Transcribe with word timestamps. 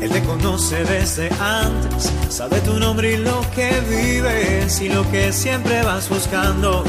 Él 0.00 0.10
te 0.10 0.22
conoce 0.22 0.82
desde 0.84 1.28
antes, 1.38 2.10
sabe 2.30 2.60
tu 2.60 2.78
nombre 2.78 3.12
y 3.12 3.16
lo 3.18 3.40
que 3.54 3.70
vives 3.88 4.80
y 4.80 4.88
lo 4.88 5.08
que 5.10 5.32
siempre 5.32 5.82
vas 5.82 6.08
buscando. 6.08 6.84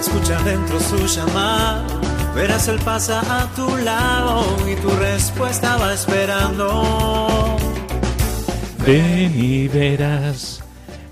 Escucha 0.00 0.40
dentro 0.42 0.78
su 0.78 1.06
llamada, 1.06 1.84
verás 2.34 2.68
él 2.68 2.78
pasa 2.84 3.20
a 3.20 3.46
tu 3.54 3.76
lado 3.78 4.44
y 4.70 4.76
tu 4.76 4.90
respuesta 4.90 5.76
va 5.76 5.92
esperando. 5.92 7.56
Ven 8.86 9.32
y 9.34 9.66
verás. 9.68 10.57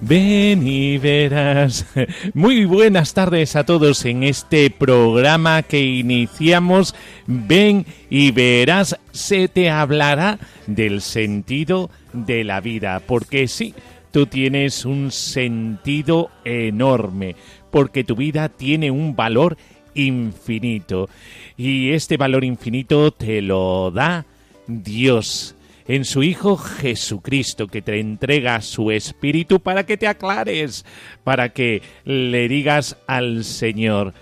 Ven 0.09 0.65
y 0.65 0.99
verás. 0.99 1.85
Muy 2.35 2.65
buenas 2.65 3.13
tardes 3.13 3.57
a 3.57 3.67
todos 3.67 4.05
en 4.05 4.23
este 4.23 4.71
programa 4.71 5.65
que 5.65 5.81
iniciamos. 5.81 6.95
Ven 7.27 7.85
y 8.09 8.31
verás, 8.31 8.97
se 9.11 9.49
te 9.49 9.69
hablará 9.69 10.39
del 10.69 11.01
sentido 11.01 11.91
de 12.13 12.45
la 12.45 12.61
vida. 12.61 13.03
Porque 13.05 13.49
sí, 13.49 13.75
tú 14.13 14.27
tienes 14.27 14.85
un 14.85 15.11
sentido 15.11 16.31
enorme. 16.45 17.35
Porque 17.73 18.05
tu 18.05 18.15
vida 18.15 18.49
tiene 18.49 18.93
un 18.93 19.17
valor 19.17 19.57
infinito. 19.95 21.09
Y 21.57 21.91
este 21.91 22.17
valor 22.17 22.45
infinito 22.45 23.11
te 23.11 23.43
lo 23.43 23.91
da 23.91 24.25
Dios 24.69 25.56
en 25.89 26.05
su 26.05 26.23
Hijo 26.23 26.57
Jesucristo, 26.57 27.69
que 27.69 27.83
te 27.83 28.01
entrega 28.01 28.61
su 28.61 28.91
Espíritu 28.91 29.61
para 29.61 29.87
que 29.87 29.97
te 29.97 30.07
aclares, 30.07 30.85
para 31.25 31.51
que 31.51 31.83
le 32.05 32.49
digas 32.49 32.97
al 33.07 33.45
Señor, 33.45 34.15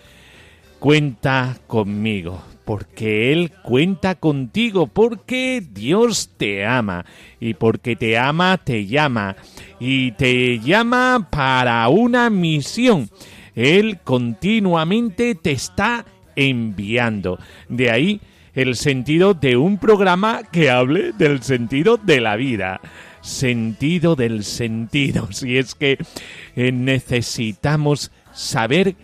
cuenta 0.78 1.56
conmigo, 1.66 2.42
porque 2.64 3.32
Él 3.32 3.52
cuenta 3.62 4.16
contigo, 4.16 4.86
porque 4.86 5.62
Dios 5.72 6.30
te 6.36 6.66
ama, 6.66 7.06
y 7.40 7.54
porque 7.54 7.96
te 7.96 8.18
ama 8.18 8.58
te 8.58 8.86
llama, 8.86 9.36
y 9.80 10.12
te 10.12 10.58
llama 10.60 11.28
para 11.30 11.88
una 11.88 12.28
misión. 12.30 13.08
Él 13.54 14.00
continuamente 14.02 15.34
te 15.34 15.52
está 15.52 16.04
enviando. 16.36 17.38
De 17.68 17.90
ahí 17.90 18.20
el 18.55 18.77
sentido 18.77 19.34
de 19.34 19.56
un 19.56 19.78
programa 19.78 20.42
que 20.50 20.70
hable 20.70 21.12
del 21.12 21.42
sentido 21.42 21.97
de 21.97 22.20
la 22.20 22.36
vida. 22.36 22.80
Sentido 23.20 24.16
del 24.16 24.44
sentido. 24.44 25.28
Si 25.33 25.58
es 25.58 25.74
que 25.74 25.98
eh, 26.56 26.72
necesitamos 26.72 28.11
saber 28.33 28.94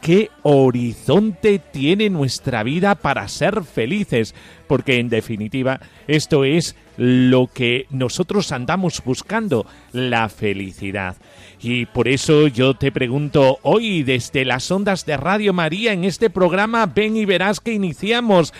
qué 0.00 0.30
horizonte 0.42 1.58
tiene 1.58 2.10
nuestra 2.10 2.62
vida 2.62 2.94
para 2.94 3.26
ser 3.28 3.64
felices, 3.64 4.34
porque 4.66 4.98
en 4.98 5.08
definitiva 5.08 5.80
esto 6.06 6.44
es 6.44 6.76
lo 6.96 7.48
que 7.52 7.86
nosotros 7.90 8.52
andamos 8.52 9.02
buscando, 9.04 9.66
la 9.92 10.28
felicidad. 10.28 11.16
Y 11.60 11.86
por 11.86 12.06
eso 12.08 12.46
yo 12.48 12.74
te 12.74 12.92
pregunto 12.92 13.58
hoy 13.62 14.02
desde 14.02 14.44
las 14.44 14.70
ondas 14.70 15.06
de 15.06 15.16
Radio 15.16 15.52
María 15.52 15.92
en 15.92 16.04
este 16.04 16.30
programa, 16.30 16.86
ven 16.86 17.16
y 17.16 17.24
verás 17.24 17.60
que 17.60 17.72
iniciamos. 17.72 18.52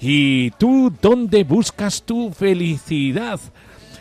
¿Y 0.00 0.50
tú 0.52 0.92
dónde 1.00 1.44
buscas 1.44 2.02
tu 2.02 2.30
felicidad? 2.30 3.40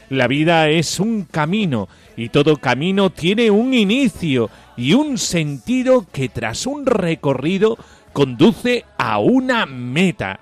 La 0.09 0.28
vida 0.28 0.69
es 0.69 1.00
un 1.00 1.23
camino 1.23 1.88
y 2.17 2.29
todo 2.29 2.57
camino 2.57 3.09
tiene 3.09 3.50
un 3.50 3.73
inicio 3.73 4.50
y 4.78 4.94
un 4.94 5.17
sentido 5.17 6.06
que 6.11 6.29
tras 6.29 6.67
un 6.67 6.85
recorrido 6.85 7.78
conduce 8.13 8.85
a 8.97 9.19
una 9.19 9.66
meta. 9.66 10.41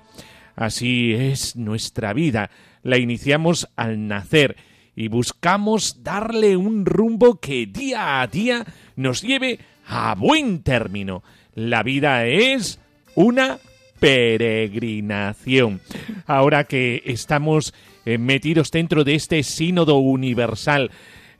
Así 0.56 1.12
es 1.12 1.56
nuestra 1.56 2.12
vida. 2.12 2.50
La 2.82 2.98
iniciamos 2.98 3.68
al 3.76 4.06
nacer 4.06 4.56
y 4.96 5.08
buscamos 5.08 6.02
darle 6.02 6.56
un 6.56 6.84
rumbo 6.84 7.40
que 7.40 7.66
día 7.66 8.20
a 8.20 8.26
día 8.26 8.64
nos 8.96 9.22
lleve 9.22 9.60
a 9.86 10.14
buen 10.14 10.62
término. 10.62 11.22
La 11.54 11.82
vida 11.82 12.26
es 12.26 12.80
una 13.14 13.58
peregrinación. 14.04 15.80
Ahora 16.26 16.64
que 16.64 17.02
estamos 17.06 17.72
eh, 18.04 18.18
metidos 18.18 18.70
dentro 18.70 19.02
de 19.02 19.14
este 19.14 19.42
sínodo 19.42 19.96
universal, 19.96 20.90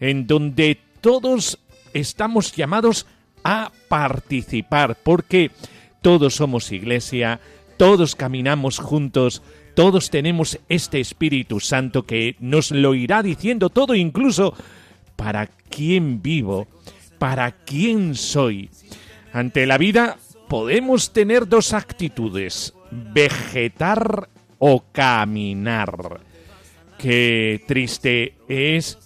en 0.01 0.27
donde 0.27 0.79
todos 1.03 1.59
estamos 1.93 2.57
llamados 2.57 3.07
a 3.43 3.71
participar, 3.89 4.97
porque 5.03 5.51
todos 6.01 6.37
somos 6.37 6.73
iglesia, 6.73 7.39
todos 7.77 8.17
caminamos 8.17 8.79
juntos, 8.79 9.43
todos 9.75 10.09
tenemos 10.09 10.59
este 10.71 11.01
Espíritu 11.01 11.61
Santo 11.61 12.05
que 12.05 12.37
nos 12.41 12.71
lo 12.71 12.95
irá 12.95 13.23
diciendo 13.23 13.69
todo, 13.69 13.95
incluso 13.95 14.55
para 15.17 15.51
quién 15.69 16.23
vivo, 16.23 16.67
para 17.19 17.53
quién 17.53 18.15
soy. 18.15 18.71
Ante 19.35 19.67
la 19.67 19.77
vida 19.77 20.17
podemos 20.49 21.13
tener 21.13 21.49
dos 21.49 21.73
actitudes, 21.73 22.75
vegetar 22.91 24.29
o 24.59 24.85
caminar. 24.93 26.21
Qué 26.99 27.63
triste 27.67 28.35
es 28.49 28.99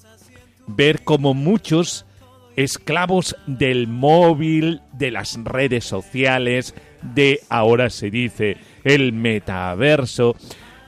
ver 0.66 1.02
como 1.02 1.34
muchos 1.34 2.04
esclavos 2.56 3.36
del 3.46 3.86
móvil, 3.86 4.82
de 4.92 5.10
las 5.10 5.38
redes 5.42 5.84
sociales, 5.84 6.74
de 7.02 7.40
ahora 7.48 7.88
se 7.90 8.10
dice 8.10 8.56
el 8.84 9.12
metaverso, 9.12 10.36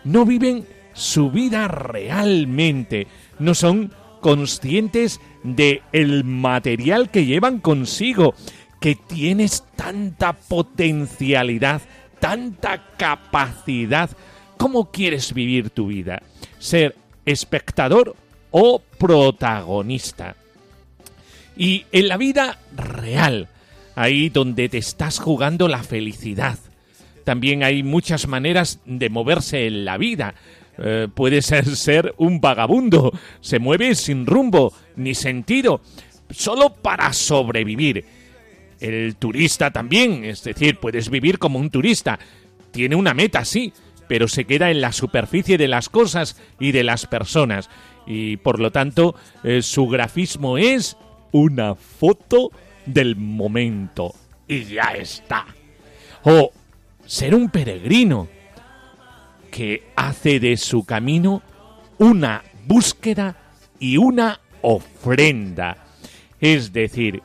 no 0.04 0.24
viven 0.24 0.66
su 0.92 1.30
vida 1.30 1.68
realmente, 1.68 3.06
no 3.38 3.54
son 3.54 3.92
conscientes 4.20 5.20
de 5.42 5.82
el 5.92 6.24
material 6.24 7.10
que 7.10 7.24
llevan 7.24 7.58
consigo 7.58 8.34
que 8.80 8.94
tienes 8.94 9.62
tanta 9.76 10.32
potencialidad, 10.32 11.82
tanta 12.18 12.82
capacidad. 12.96 14.10
¿Cómo 14.56 14.90
quieres 14.90 15.34
vivir 15.34 15.70
tu 15.70 15.88
vida? 15.88 16.22
¿Ser 16.58 16.96
espectador 17.26 18.16
o 18.50 18.82
protagonista? 18.98 20.34
Y 21.56 21.84
en 21.92 22.08
la 22.08 22.16
vida 22.16 22.58
real, 22.74 23.48
ahí 23.94 24.30
donde 24.30 24.70
te 24.70 24.78
estás 24.78 25.18
jugando 25.18 25.68
la 25.68 25.82
felicidad. 25.82 26.58
También 27.24 27.62
hay 27.62 27.82
muchas 27.82 28.26
maneras 28.26 28.80
de 28.86 29.10
moverse 29.10 29.66
en 29.66 29.84
la 29.84 29.98
vida. 29.98 30.34
Eh, 30.78 31.08
puede 31.14 31.42
ser 31.42 31.66
ser 31.76 32.14
un 32.16 32.40
vagabundo, 32.40 33.12
se 33.42 33.58
mueve 33.58 33.94
sin 33.94 34.24
rumbo 34.24 34.72
ni 34.96 35.14
sentido, 35.14 35.82
solo 36.30 36.72
para 36.72 37.12
sobrevivir 37.12 38.19
el 38.80 39.16
turista 39.16 39.70
también, 39.70 40.24
es 40.24 40.42
decir, 40.42 40.78
puedes 40.78 41.10
vivir 41.10 41.38
como 41.38 41.58
un 41.58 41.70
turista. 41.70 42.18
Tiene 42.70 42.96
una 42.96 43.14
meta, 43.14 43.44
sí, 43.44 43.72
pero 44.08 44.26
se 44.26 44.44
queda 44.44 44.70
en 44.70 44.80
la 44.80 44.92
superficie 44.92 45.58
de 45.58 45.68
las 45.68 45.88
cosas 45.88 46.40
y 46.58 46.72
de 46.72 46.82
las 46.82 47.06
personas. 47.06 47.70
Y 48.06 48.38
por 48.38 48.58
lo 48.58 48.72
tanto, 48.72 49.14
eh, 49.44 49.62
su 49.62 49.86
grafismo 49.86 50.58
es 50.58 50.96
una 51.32 51.74
foto 51.74 52.50
del 52.86 53.16
momento. 53.16 54.14
Y 54.48 54.64
ya 54.64 54.94
está. 54.94 55.46
O 56.24 56.50
ser 57.06 57.34
un 57.34 57.50
peregrino 57.50 58.28
que 59.50 59.88
hace 59.96 60.40
de 60.40 60.56
su 60.56 60.84
camino 60.84 61.42
una 61.98 62.42
búsqueda 62.66 63.36
y 63.78 63.96
una 63.96 64.40
ofrenda. 64.62 65.76
Es 66.40 66.72
decir, 66.72 67.22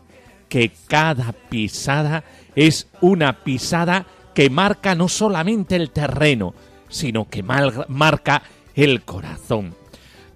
que 0.55 0.71
cada 0.87 1.33
pisada 1.33 2.23
es 2.55 2.87
una 3.01 3.43
pisada 3.43 4.05
que 4.33 4.49
marca 4.49 4.95
no 4.95 5.09
solamente 5.09 5.75
el 5.75 5.89
terreno, 5.89 6.53
sino 6.87 7.27
que 7.27 7.43
marca 7.43 8.41
el 8.73 9.01
corazón. 9.01 9.75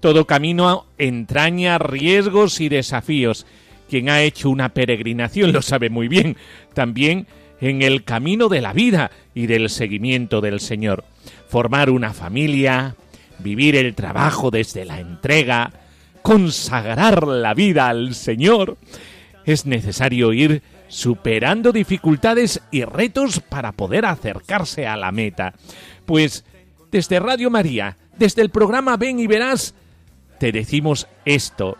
Todo 0.02 0.28
camino 0.28 0.88
entraña 0.98 1.78
riesgos 1.78 2.60
y 2.60 2.68
desafíos. 2.68 3.46
Quien 3.90 4.10
ha 4.10 4.22
hecho 4.22 4.50
una 4.50 4.74
peregrinación 4.74 5.54
lo 5.54 5.62
sabe 5.62 5.90
muy 5.90 6.10
bien. 6.10 6.36
También 6.74 7.26
en 7.62 7.82
el 7.82 8.04
camino 8.04 8.50
de 8.50 8.60
la 8.60 8.74
vida 8.74 9.12
y 9.34 9.48
del 9.48 9.70
seguimiento 9.70 10.42
del 10.42 10.60
Señor. 10.60 11.06
Formar 11.48 11.90
una 11.90 12.12
familia, 12.12 12.98
vivir 13.38 13.78
el 13.78 13.96
trabajo 13.96 14.52
desde 14.52 14.84
la 14.84 15.00
entrega, 15.00 15.72
consagrar 16.22 17.26
la 17.26 17.54
vida 17.54 17.88
al 17.88 18.14
Señor, 18.16 18.76
es 19.46 19.66
necesario 19.66 20.34
ir 20.34 20.62
superando 20.88 21.72
dificultades 21.72 22.62
y 22.72 22.84
retos 22.84 23.40
para 23.40 23.72
poder 23.72 24.06
acercarse 24.06 24.88
a 24.88 24.98
la 24.98 25.12
meta. 25.12 25.54
Pues 26.06 26.46
desde 26.92 27.20
Radio 27.20 27.50
María, 27.50 27.98
desde 28.18 28.42
el 28.42 28.50
programa 28.50 28.98
Ven 28.98 29.20
y 29.20 29.28
Verás, 29.28 29.76
te 30.40 30.52
decimos 30.52 31.08
esto. 31.26 31.78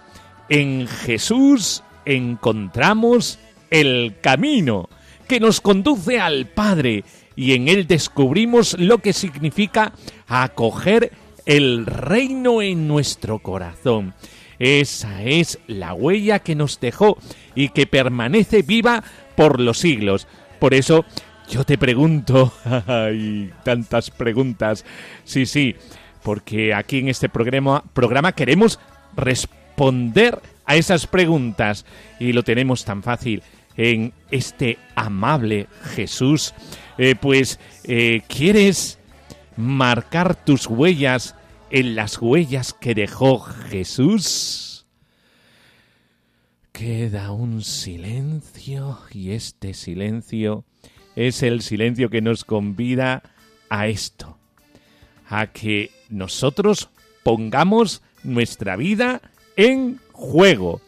En 0.48 0.88
Jesús 0.88 1.84
encontramos 2.06 3.40
el 3.70 4.16
camino 4.22 4.90
que 5.28 5.40
nos 5.40 5.62
conduce 5.62 6.20
al 6.20 6.48
Padre 6.48 7.04
y 7.36 7.54
en 7.54 7.68
él 7.68 7.88
descubrimos 7.88 8.78
lo 8.80 8.98
que 8.98 9.14
significa 9.14 9.94
acoger 10.28 11.12
el 11.46 11.86
reino 11.86 12.62
en 12.62 12.88
nuestro 12.88 13.40
corazón. 13.40 14.14
Esa 14.60 15.24
es 15.24 15.58
la 15.68 15.94
huella 15.94 16.40
que 16.40 16.54
nos 16.54 16.80
dejó 16.80 17.18
y 17.56 17.70
que 17.70 17.88
permanece 17.88 18.62
viva 18.62 19.04
por 19.36 19.60
los 19.60 19.80
siglos. 19.80 20.28
Por 20.60 20.74
eso 20.74 21.06
yo 21.50 21.64
te 21.64 21.78
pregunto, 21.78 22.54
hay 22.88 23.52
tantas 23.64 24.12
preguntas. 24.12 24.86
Sí, 25.24 25.46
sí, 25.46 25.76
porque 26.24 26.74
aquí 26.74 27.00
en 27.00 27.10
este 27.10 27.30
programa, 27.30 28.32
queremos 28.34 28.80
responder 29.16 30.40
a 30.66 30.76
esas 30.76 31.08
preguntas 31.08 31.86
y 32.20 32.34
lo 32.34 32.44
tenemos 32.44 32.86
tan 32.86 33.02
fácil 33.02 33.42
en 33.78 34.14
este 34.30 34.78
amable 34.96 35.68
Jesús. 35.96 36.54
Eh, 36.98 37.16
pues, 37.20 37.60
eh, 37.86 38.22
¿quieres 38.28 39.00
marcar 39.56 40.36
tus 40.36 40.68
huellas 40.68 41.36
en 41.72 41.96
las 41.96 42.22
huellas 42.22 42.74
que 42.74 42.96
dejó 42.96 43.40
Jesús? 43.40 44.88
Queda 46.72 47.32
un 47.32 47.62
silencio 47.64 49.00
y 49.12 49.32
este 49.32 49.74
silencio 49.74 50.66
es 51.16 51.44
el 51.44 51.62
silencio 51.62 52.10
que 52.10 52.22
nos 52.22 52.46
convida 52.46 53.24
a 53.70 53.88
esto, 53.88 54.38
a 55.28 55.48
que 55.48 55.92
nosotros 56.10 56.90
pongamos 57.24 58.02
nuestra 58.24 58.76
vida 58.76 59.22
en 59.56 60.00
juego. 60.14 60.82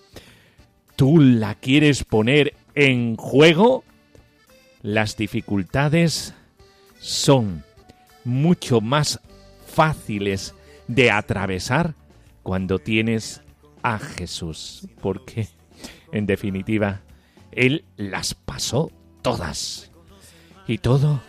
¿Tú 0.96 1.20
la 1.20 1.56
quieres 1.56 2.04
poner 2.04 2.54
en 2.76 3.18
juego? 3.18 3.84
Las 4.82 5.18
dificultades 5.18 6.34
son 7.00 7.64
mucho 8.24 8.82
más 8.82 9.20
fáciles 9.66 10.54
de 10.96 11.10
atravesar 11.10 11.96
cuando 12.44 12.80
tienes 12.80 13.42
a 13.82 13.98
Jesús, 13.98 14.88
porque 15.02 15.48
en 16.12 16.26
definitiva 16.26 17.02
Él 17.52 17.86
las 17.96 18.34
pasó 18.34 18.92
todas 19.22 19.92
y 20.68 20.80
todo 20.80 21.22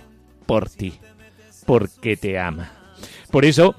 por 0.47 0.69
ti, 0.69 0.95
porque 1.65 2.17
te 2.17 2.39
ama. 2.39 2.73
Por 3.31 3.45
eso, 3.45 3.77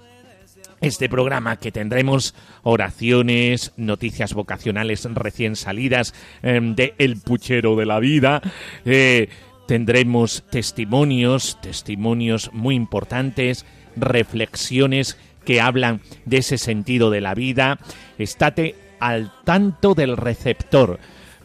este 0.79 1.09
programa 1.09 1.57
que 1.57 1.71
tendremos 1.71 2.33
oraciones, 2.63 3.73
noticias 3.75 4.33
vocacionales 4.33 5.05
recién 5.13 5.55
salidas 5.55 6.13
em, 6.41 6.75
de 6.75 6.93
El 6.97 7.17
Puchero 7.17 7.75
de 7.75 7.85
la 7.85 7.99
Vida, 7.99 8.41
eh, 8.85 9.29
tendremos 9.67 10.43
testimonios, 10.49 11.59
testimonios 11.61 12.51
muy 12.53 12.75
importantes, 12.75 13.65
reflexiones 13.95 15.17
que 15.45 15.61
hablan 15.61 16.01
de 16.25 16.37
ese 16.37 16.57
sentido 16.57 17.09
de 17.09 17.21
la 17.21 17.33
vida. 17.33 17.79
Estate 18.17 18.75
al 18.99 19.31
tanto 19.43 19.95
del 19.95 20.17
receptor 20.17 20.99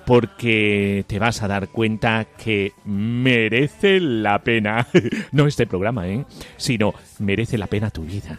porque 0.06 1.04
te 1.06 1.18
vas 1.18 1.42
a 1.42 1.48
dar 1.48 1.68
cuenta 1.68 2.26
que 2.42 2.72
merece 2.86 4.00
la 4.00 4.38
pena, 4.42 4.86
no 5.32 5.46
este 5.46 5.66
programa, 5.66 6.08
¿eh? 6.08 6.24
sino 6.56 6.94
merece 7.18 7.58
la 7.58 7.66
pena 7.66 7.90
tu 7.90 8.04
vida. 8.04 8.38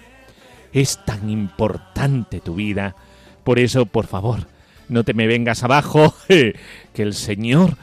Es 0.74 1.06
tan 1.06 1.30
importante 1.30 2.40
tu 2.40 2.56
vida. 2.56 2.96
Por 3.44 3.60
eso, 3.60 3.86
por 3.86 4.08
favor, 4.08 4.48
no 4.88 5.04
te 5.04 5.14
me 5.14 5.28
vengas 5.28 5.64
abajo, 5.64 6.16
que 6.28 6.56
el 6.96 7.14
Señor 7.14 7.78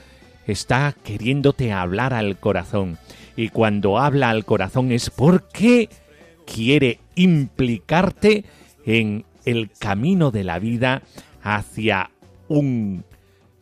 está 0.49 0.93
queriéndote 1.05 1.73
hablar 1.73 2.13
al 2.13 2.39
corazón. 2.39 2.99
Y 3.37 3.51
cuando 3.51 3.99
habla 3.99 4.31
al 4.31 4.45
corazón 4.45 4.91
es 4.91 5.11
porque 5.11 5.89
quiere 6.47 7.01
implicarte 7.15 8.45
en 8.85 9.25
el 9.45 9.71
camino 9.79 10.31
de 10.31 10.45
la 10.45 10.59
vida 10.59 11.03
hacia 11.43 12.11
un 12.49 13.05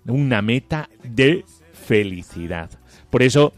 una 0.06 0.42
meta 0.42 0.90
de 1.02 1.44
felicidad. 1.72 2.70
Por 3.10 3.22
eso 3.22 3.52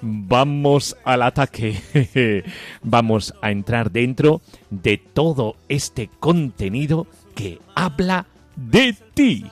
vamos 0.00 0.96
al 1.04 1.22
ataque. 1.22 2.44
vamos 2.82 3.34
a 3.40 3.50
entrar 3.50 3.90
dentro 3.90 4.40
de 4.70 4.98
todo 4.98 5.56
este 5.68 6.10
contenido 6.20 7.06
que 7.34 7.58
habla 7.74 8.26
de 8.56 8.94
ti. 9.14 9.46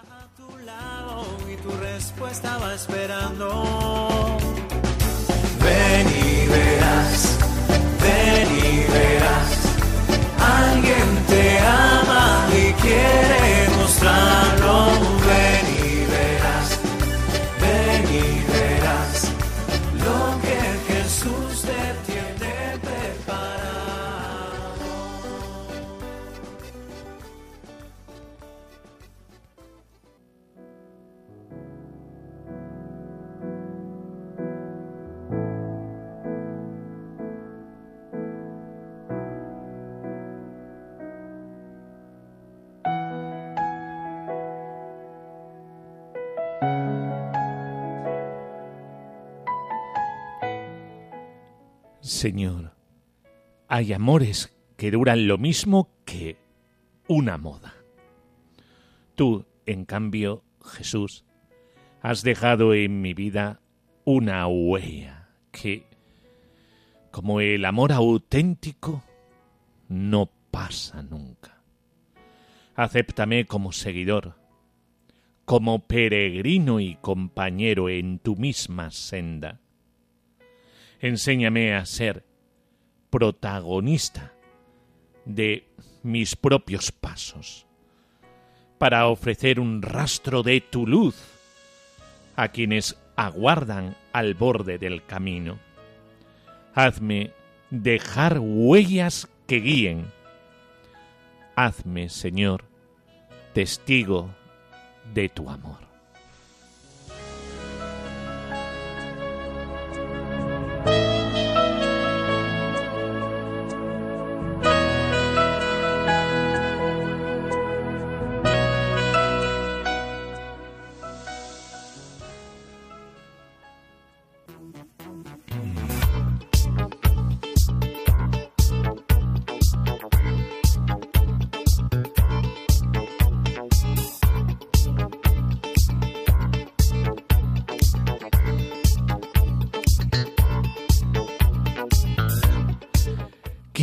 Y 1.52 1.56
tu 1.62 1.70
respuesta 1.78 2.58
va 2.58 2.74
esperando. 2.74 4.33
Alguien 10.84 11.24
te 11.26 11.58
ama 11.60 12.46
y 12.52 12.72
quiere 12.74 13.70
mostrarlo. 13.78 15.13
Señor, 52.24 52.72
hay 53.68 53.92
amores 53.92 54.56
que 54.78 54.90
duran 54.90 55.28
lo 55.28 55.36
mismo 55.36 55.90
que 56.06 56.38
una 57.06 57.36
moda. 57.36 57.74
Tú, 59.14 59.44
en 59.66 59.84
cambio, 59.84 60.42
Jesús, 60.64 61.26
has 62.00 62.22
dejado 62.22 62.72
en 62.72 63.02
mi 63.02 63.12
vida 63.12 63.60
una 64.06 64.46
huella 64.46 65.28
que, 65.52 65.84
como 67.10 67.40
el 67.40 67.66
amor 67.66 67.92
auténtico, 67.92 69.04
no 69.90 70.30
pasa 70.50 71.02
nunca. 71.02 71.62
Acéptame 72.74 73.44
como 73.44 73.70
seguidor, 73.70 74.34
como 75.44 75.80
peregrino 75.80 76.80
y 76.80 76.94
compañero 76.94 77.90
en 77.90 78.18
tu 78.18 78.34
misma 78.34 78.90
senda 78.90 79.60
enséñame 81.04 81.74
a 81.74 81.84
ser 81.84 82.24
protagonista 83.10 84.32
de 85.26 85.68
mis 86.02 86.34
propios 86.34 86.92
pasos, 86.92 87.66
para 88.78 89.06
ofrecer 89.08 89.60
un 89.60 89.82
rastro 89.82 90.42
de 90.42 90.62
tu 90.62 90.86
luz 90.86 91.14
a 92.36 92.48
quienes 92.48 92.96
aguardan 93.16 93.94
al 94.14 94.32
borde 94.32 94.78
del 94.78 95.04
camino. 95.04 95.58
Hazme 96.74 97.32
dejar 97.68 98.38
huellas 98.40 99.28
que 99.46 99.60
guíen. 99.60 100.06
Hazme, 101.54 102.08
Señor, 102.08 102.64
testigo 103.52 104.30
de 105.12 105.28
tu 105.28 105.50
amor. 105.50 105.93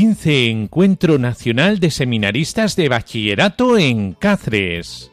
15 0.01 0.49
Encuentro 0.49 1.19
Nacional 1.19 1.79
de 1.79 1.91
Seminaristas 1.91 2.75
de 2.75 2.89
Bachillerato 2.89 3.77
en 3.77 4.13
Cáceres. 4.13 5.10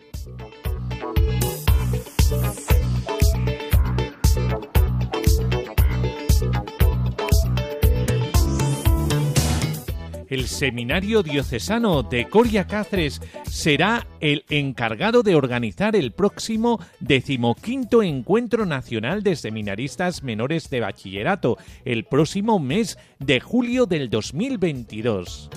El 10.39 10.47
Seminario 10.47 11.25
Diocesano 11.25 12.05
de 12.05 12.29
Coria 12.29 12.65
Cáceres 12.69 13.21
será 13.51 14.07
el 14.21 14.45
encargado 14.49 15.25
de 15.25 15.35
organizar 15.35 15.97
el 15.97 16.13
próximo 16.13 16.79
decimoquinto 17.01 18.05
Encuentro 18.05 18.65
Nacional 18.65 19.25
de 19.25 19.35
Seminaristas 19.35 20.23
Menores 20.23 20.71
de 20.71 20.79
Bachillerato, 20.79 21.59
el 21.85 22.05
próximo 22.05 22.61
mes 22.61 22.99
de 23.19 23.41
julio 23.41 23.87
del 23.87 24.11
2022. 24.11 25.51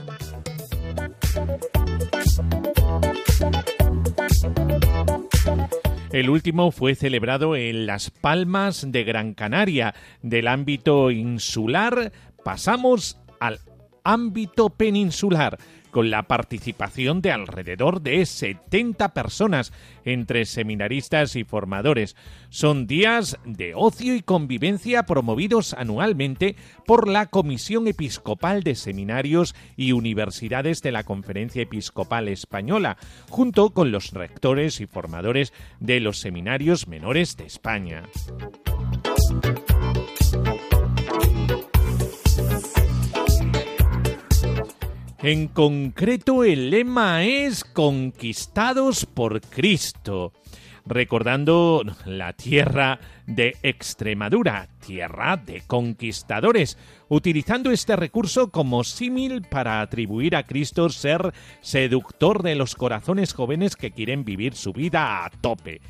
El 6.11 6.29
último 6.31 6.71
fue 6.71 6.95
celebrado 6.95 7.55
en 7.55 7.85
Las 7.85 8.09
Palmas 8.09 8.87
de 8.87 9.03
Gran 9.03 9.35
Canaria. 9.35 9.93
Del 10.23 10.47
ámbito 10.47 11.11
insular 11.11 12.11
pasamos 12.43 13.19
al 13.39 13.59
ámbito 14.03 14.69
peninsular, 14.69 15.57
con 15.91 16.09
la 16.09 16.23
participación 16.23 17.21
de 17.21 17.31
alrededor 17.31 18.01
de 18.01 18.25
70 18.25 19.13
personas 19.13 19.71
entre 20.05 20.45
seminaristas 20.45 21.35
y 21.35 21.43
formadores. 21.43 22.15
Son 22.49 22.87
días 22.87 23.37
de 23.45 23.73
ocio 23.75 24.15
y 24.15 24.21
convivencia 24.21 25.03
promovidos 25.03 25.73
anualmente 25.73 26.55
por 26.85 27.07
la 27.07 27.27
Comisión 27.27 27.87
Episcopal 27.87 28.63
de 28.63 28.75
Seminarios 28.75 29.53
y 29.75 29.91
Universidades 29.91 30.81
de 30.81 30.91
la 30.91 31.03
Conferencia 31.03 31.61
Episcopal 31.61 32.27
Española, 32.29 32.97
junto 33.29 33.71
con 33.71 33.91
los 33.91 34.11
rectores 34.11 34.81
y 34.81 34.87
formadores 34.87 35.53
de 35.79 35.99
los 35.99 36.19
seminarios 36.19 36.87
menores 36.87 37.37
de 37.37 37.45
España. 37.45 38.03
En 45.23 45.49
concreto, 45.49 46.43
el 46.43 46.71
lema 46.71 47.23
es 47.23 47.63
Conquistados 47.63 49.05
por 49.05 49.39
Cristo, 49.39 50.33
recordando 50.83 51.83
la 52.05 52.33
tierra 52.33 52.99
de 53.27 53.55
Extremadura, 53.61 54.67
tierra 54.83 55.37
de 55.37 55.61
conquistadores, 55.67 56.75
utilizando 57.07 57.69
este 57.69 57.95
recurso 57.95 58.49
como 58.49 58.83
símil 58.83 59.43
para 59.43 59.81
atribuir 59.81 60.35
a 60.35 60.47
Cristo 60.47 60.89
ser 60.89 61.33
seductor 61.61 62.41
de 62.41 62.55
los 62.55 62.73
corazones 62.73 63.35
jóvenes 63.35 63.75
que 63.75 63.91
quieren 63.91 64.25
vivir 64.25 64.55
su 64.55 64.73
vida 64.73 65.23
a 65.23 65.29
tope. 65.29 65.81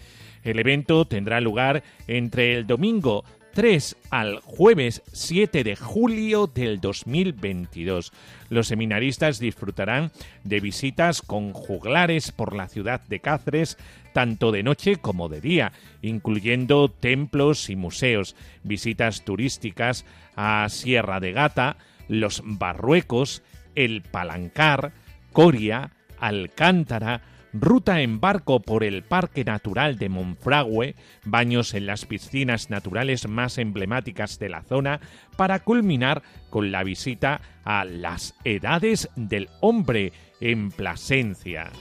El 0.43 0.59
evento 0.59 1.05
tendrá 1.05 1.39
lugar 1.39 1.83
entre 2.05 2.57
el 2.57 2.67
domingo 2.67 3.23
3 3.53 3.97
al 4.09 4.39
jueves 4.39 5.01
7 5.11 5.63
de 5.63 5.75
julio 5.75 6.47
del 6.47 6.79
2022. 6.79 8.13
Los 8.49 8.67
seminaristas 8.67 9.39
disfrutarán 9.39 10.11
de 10.43 10.59
visitas 10.59 11.21
con 11.21 11.51
juglares 11.53 12.31
por 12.31 12.55
la 12.55 12.67
ciudad 12.67 13.01
de 13.07 13.19
Cáceres, 13.19 13.77
tanto 14.13 14.51
de 14.51 14.63
noche 14.63 14.97
como 14.97 15.27
de 15.27 15.41
día, 15.41 15.73
incluyendo 16.01 16.89
templos 16.89 17.69
y 17.69 17.75
museos, 17.75 18.35
visitas 18.63 19.23
turísticas 19.25 20.05
a 20.35 20.67
Sierra 20.69 21.19
de 21.19 21.33
Gata, 21.33 21.77
los 22.07 22.41
Barruecos, 22.45 23.43
el 23.75 24.01
Palancar, 24.01 24.93
Coria, 25.33 25.91
Alcántara, 26.19 27.21
ruta 27.53 28.01
en 28.01 28.19
barco 28.19 28.59
por 28.61 28.83
el 28.83 29.03
Parque 29.03 29.43
Natural 29.43 29.97
de 29.97 30.09
Monfragüe, 30.09 30.95
baños 31.25 31.73
en 31.73 31.85
las 31.85 32.05
piscinas 32.05 32.69
naturales 32.69 33.27
más 33.27 33.57
emblemáticas 33.57 34.39
de 34.39 34.49
la 34.49 34.63
zona, 34.63 34.99
para 35.37 35.59
culminar 35.59 36.21
con 36.49 36.71
la 36.71 36.83
visita 36.83 37.41
a 37.63 37.85
las 37.85 38.35
Edades 38.43 39.09
del 39.15 39.49
Hombre 39.59 40.13
en 40.39 40.71
Plasencia. 40.71 41.71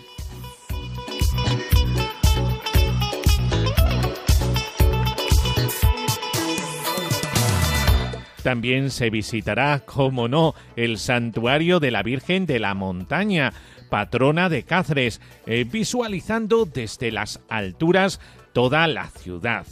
También 8.42 8.90
se 8.90 9.10
visitará, 9.10 9.80
como 9.80 10.26
no, 10.26 10.54
el 10.74 10.98
santuario 10.98 11.78
de 11.78 11.90
la 11.90 12.02
Virgen 12.02 12.46
de 12.46 12.58
la 12.58 12.72
Montaña, 12.72 13.52
patrona 13.90 14.48
de 14.48 14.62
Cáceres, 14.62 15.20
eh, 15.46 15.66
visualizando 15.70 16.64
desde 16.64 17.12
las 17.12 17.40
alturas 17.48 18.20
toda 18.52 18.86
la 18.86 19.08
ciudad. 19.10 19.66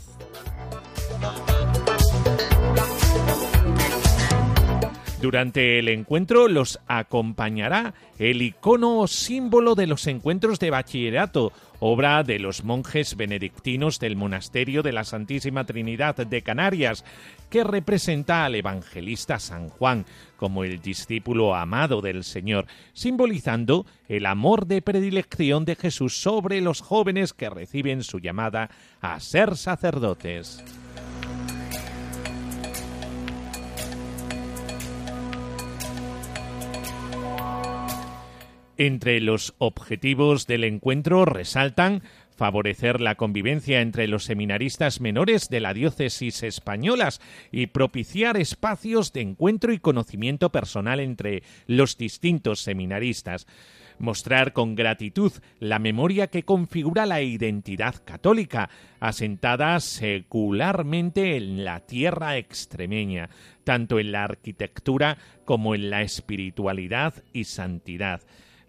Durante 5.20 5.80
el 5.80 5.88
encuentro 5.88 6.46
los 6.46 6.78
acompañará 6.86 7.92
el 8.20 8.40
icono 8.40 9.04
símbolo 9.08 9.74
de 9.74 9.88
los 9.88 10.06
encuentros 10.06 10.60
de 10.60 10.70
bachillerato, 10.70 11.52
obra 11.80 12.22
de 12.22 12.38
los 12.38 12.62
monjes 12.62 13.16
benedictinos 13.16 13.98
del 13.98 14.14
Monasterio 14.14 14.84
de 14.84 14.92
la 14.92 15.02
Santísima 15.02 15.64
Trinidad 15.64 16.14
de 16.14 16.42
Canarias, 16.42 17.04
que 17.50 17.64
representa 17.64 18.44
al 18.44 18.54
evangelista 18.54 19.40
San 19.40 19.70
Juan 19.70 20.06
como 20.36 20.62
el 20.62 20.80
discípulo 20.80 21.56
amado 21.56 22.00
del 22.00 22.22
Señor, 22.22 22.66
simbolizando 22.92 23.86
el 24.08 24.24
amor 24.24 24.66
de 24.66 24.82
predilección 24.82 25.64
de 25.64 25.74
Jesús 25.74 26.22
sobre 26.22 26.60
los 26.60 26.80
jóvenes 26.80 27.32
que 27.32 27.50
reciben 27.50 28.04
su 28.04 28.20
llamada 28.20 28.70
a 29.00 29.18
ser 29.18 29.56
sacerdotes. 29.56 30.62
Entre 38.80 39.20
los 39.20 39.56
objetivos 39.58 40.46
del 40.46 40.62
encuentro 40.62 41.24
resaltan 41.24 42.04
favorecer 42.36 43.00
la 43.00 43.16
convivencia 43.16 43.80
entre 43.80 44.06
los 44.06 44.22
seminaristas 44.22 45.00
menores 45.00 45.48
de 45.48 45.58
la 45.58 45.74
diócesis 45.74 46.44
españolas 46.44 47.20
y 47.50 47.66
propiciar 47.66 48.36
espacios 48.36 49.12
de 49.12 49.22
encuentro 49.22 49.72
y 49.72 49.80
conocimiento 49.80 50.52
personal 50.52 51.00
entre 51.00 51.42
los 51.66 51.98
distintos 51.98 52.60
seminaristas, 52.60 53.48
mostrar 53.98 54.52
con 54.52 54.76
gratitud 54.76 55.32
la 55.58 55.80
memoria 55.80 56.28
que 56.28 56.44
configura 56.44 57.04
la 57.04 57.20
identidad 57.20 57.96
católica, 58.04 58.70
asentada 59.00 59.80
secularmente 59.80 61.36
en 61.36 61.64
la 61.64 61.80
tierra 61.80 62.36
extremeña, 62.36 63.28
tanto 63.64 63.98
en 63.98 64.12
la 64.12 64.22
arquitectura 64.22 65.18
como 65.44 65.74
en 65.74 65.90
la 65.90 66.02
espiritualidad 66.02 67.24
y 67.32 67.42
santidad 67.42 68.20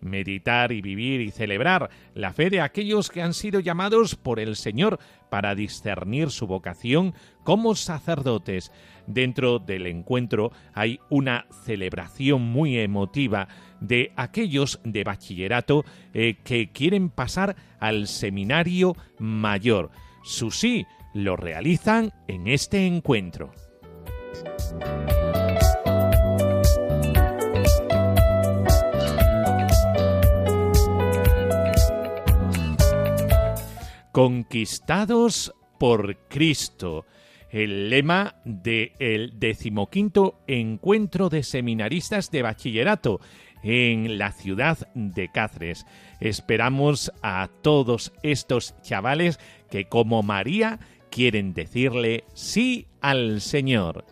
meditar 0.01 0.71
y 0.71 0.81
vivir 0.81 1.21
y 1.21 1.31
celebrar 1.31 1.89
la 2.13 2.33
fe 2.33 2.49
de 2.49 2.61
aquellos 2.61 3.09
que 3.09 3.21
han 3.21 3.33
sido 3.33 3.59
llamados 3.59 4.15
por 4.15 4.39
el 4.39 4.55
Señor 4.55 4.99
para 5.29 5.55
discernir 5.55 6.31
su 6.31 6.47
vocación 6.47 7.13
como 7.43 7.75
sacerdotes. 7.75 8.71
Dentro 9.07 9.59
del 9.59 9.87
encuentro 9.87 10.51
hay 10.73 10.99
una 11.09 11.45
celebración 11.63 12.41
muy 12.41 12.77
emotiva 12.77 13.47
de 13.79 14.11
aquellos 14.15 14.79
de 14.83 15.03
bachillerato 15.03 15.85
eh, 16.13 16.37
que 16.43 16.71
quieren 16.71 17.09
pasar 17.09 17.55
al 17.79 18.07
seminario 18.07 18.95
mayor. 19.17 19.91
Su 20.23 20.51
sí 20.51 20.85
lo 21.13 21.35
realizan 21.35 22.11
en 22.27 22.47
este 22.47 22.85
encuentro. 22.85 23.51
Conquistados 34.11 35.53
por 35.79 36.17
Cristo, 36.27 37.05
el 37.51 37.89
lema 37.89 38.35
del 38.43 39.33
decimoquinto 39.39 40.39
encuentro 40.47 41.29
de 41.29 41.43
seminaristas 41.43 42.31
de 42.31 42.41
bachillerato 42.41 43.19
en 43.63 44.17
la 44.17 44.31
ciudad 44.31 44.77
de 44.93 45.29
Cáceres. 45.29 45.85
Esperamos 46.19 47.11
a 47.21 47.49
todos 47.61 48.11
estos 48.23 48.75
chavales 48.81 49.39
que 49.69 49.85
como 49.85 50.23
María 50.23 50.79
quieren 51.11 51.53
decirle 51.53 52.23
sí 52.33 52.87
al 53.01 53.41
Señor. 53.41 54.05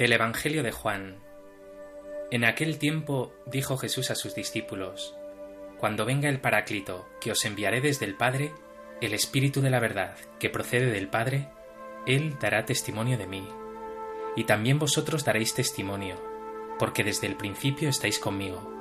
Del 0.00 0.14
Evangelio 0.14 0.62
de 0.62 0.72
Juan. 0.72 1.18
En 2.30 2.46
aquel 2.46 2.78
tiempo 2.78 3.34
dijo 3.44 3.76
Jesús 3.76 4.10
a 4.10 4.14
sus 4.14 4.34
discípulos, 4.34 5.14
Cuando 5.76 6.06
venga 6.06 6.30
el 6.30 6.40
Paráclito, 6.40 7.06
que 7.20 7.32
os 7.32 7.44
enviaré 7.44 7.82
desde 7.82 8.06
el 8.06 8.16
Padre, 8.16 8.50
el 9.02 9.12
Espíritu 9.12 9.60
de 9.60 9.68
la 9.68 9.78
verdad, 9.78 10.16
que 10.38 10.48
procede 10.48 10.90
del 10.90 11.08
Padre, 11.08 11.50
Él 12.06 12.38
dará 12.40 12.64
testimonio 12.64 13.18
de 13.18 13.26
mí. 13.26 13.46
Y 14.36 14.44
también 14.44 14.78
vosotros 14.78 15.22
daréis 15.22 15.52
testimonio, 15.52 16.16
porque 16.78 17.04
desde 17.04 17.26
el 17.26 17.36
principio 17.36 17.90
estáis 17.90 18.18
conmigo. 18.18 18.72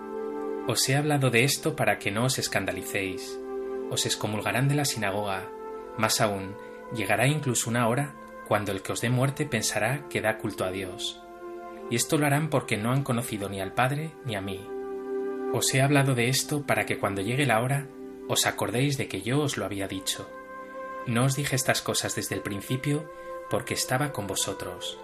Os 0.69 0.87
he 0.87 0.95
hablado 0.95 1.31
de 1.31 1.43
esto 1.43 1.75
para 1.75 1.99
que 1.99 2.11
no 2.11 2.23
os 2.23 2.39
escandalicéis. 2.39 3.37
Os 3.91 4.05
excomulgarán 4.05 4.69
de 4.69 4.75
la 4.75 4.85
sinagoga. 4.85 5.51
Más 5.97 6.21
aún, 6.21 6.55
llegará 6.95 7.27
incluso 7.27 7.69
una 7.69 7.89
hora 7.89 8.15
cuando 8.49 8.71
el 8.71 8.81
que 8.81 8.93
os 8.93 9.01
dé 9.01 9.11
muerte 9.11 9.45
pensará 9.45 10.09
que 10.09 10.21
da 10.21 10.39
culto 10.39 10.65
a 10.65 10.71
Dios. 10.71 11.21
Y 11.91 11.95
esto 11.95 12.17
lo 12.17 12.25
harán 12.25 12.49
porque 12.49 12.77
no 12.77 12.91
han 12.91 13.03
conocido 13.03 13.47
ni 13.47 13.61
al 13.61 13.73
Padre 13.73 14.11
ni 14.25 14.35
a 14.35 14.41
mí. 14.41 14.59
Os 15.53 15.71
he 15.75 15.83
hablado 15.83 16.15
de 16.15 16.29
esto 16.29 16.63
para 16.65 16.87
que 16.87 16.97
cuando 16.97 17.21
llegue 17.21 17.45
la 17.45 17.61
hora 17.61 17.85
os 18.27 18.47
acordéis 18.47 18.97
de 18.97 19.07
que 19.07 19.21
yo 19.21 19.39
os 19.41 19.55
lo 19.57 19.65
había 19.65 19.87
dicho. 19.87 20.27
No 21.05 21.25
os 21.25 21.35
dije 21.35 21.55
estas 21.55 21.83
cosas 21.83 22.15
desde 22.15 22.33
el 22.33 22.41
principio 22.41 23.09
porque 23.51 23.75
estaba 23.75 24.11
con 24.11 24.25
vosotros. 24.25 24.99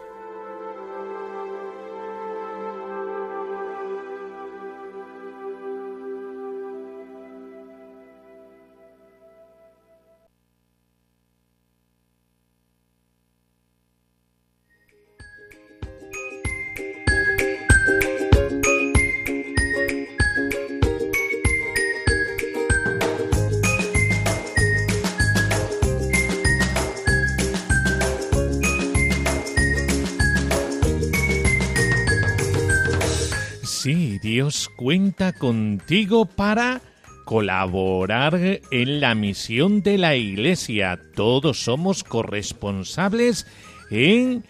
Sí, 33.86 34.18
Dios 34.18 34.68
cuenta 34.76 35.32
contigo 35.32 36.26
para 36.26 36.82
colaborar 37.24 38.34
en 38.72 39.00
la 39.00 39.14
misión 39.14 39.84
de 39.84 40.00
la 40.00 40.16
Iglesia. 40.16 41.00
Todos 41.14 41.64
somos 41.66 42.04
corresponsables 42.04 43.46
en 43.92 44.44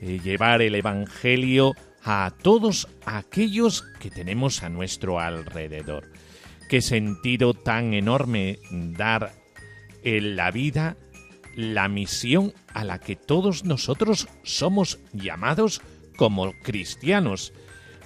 eh, 0.00 0.20
llevar 0.22 0.62
el 0.62 0.76
Evangelio 0.76 1.72
a 2.04 2.32
todos 2.40 2.86
aquellos 3.06 3.82
que 3.98 4.08
tenemos 4.08 4.62
a 4.62 4.68
nuestro 4.68 5.18
alrededor. 5.18 6.08
Qué 6.68 6.80
sentido 6.80 7.54
tan 7.54 7.92
enorme 7.92 8.60
dar 8.70 9.32
en 10.04 10.36
la 10.36 10.52
vida 10.52 10.96
la 11.56 11.88
misión 11.88 12.54
a 12.72 12.84
la 12.84 13.00
que 13.00 13.16
todos 13.16 13.64
nosotros 13.64 14.28
somos 14.44 15.00
llamados 15.12 15.82
como 16.16 16.52
cristianos 16.62 17.52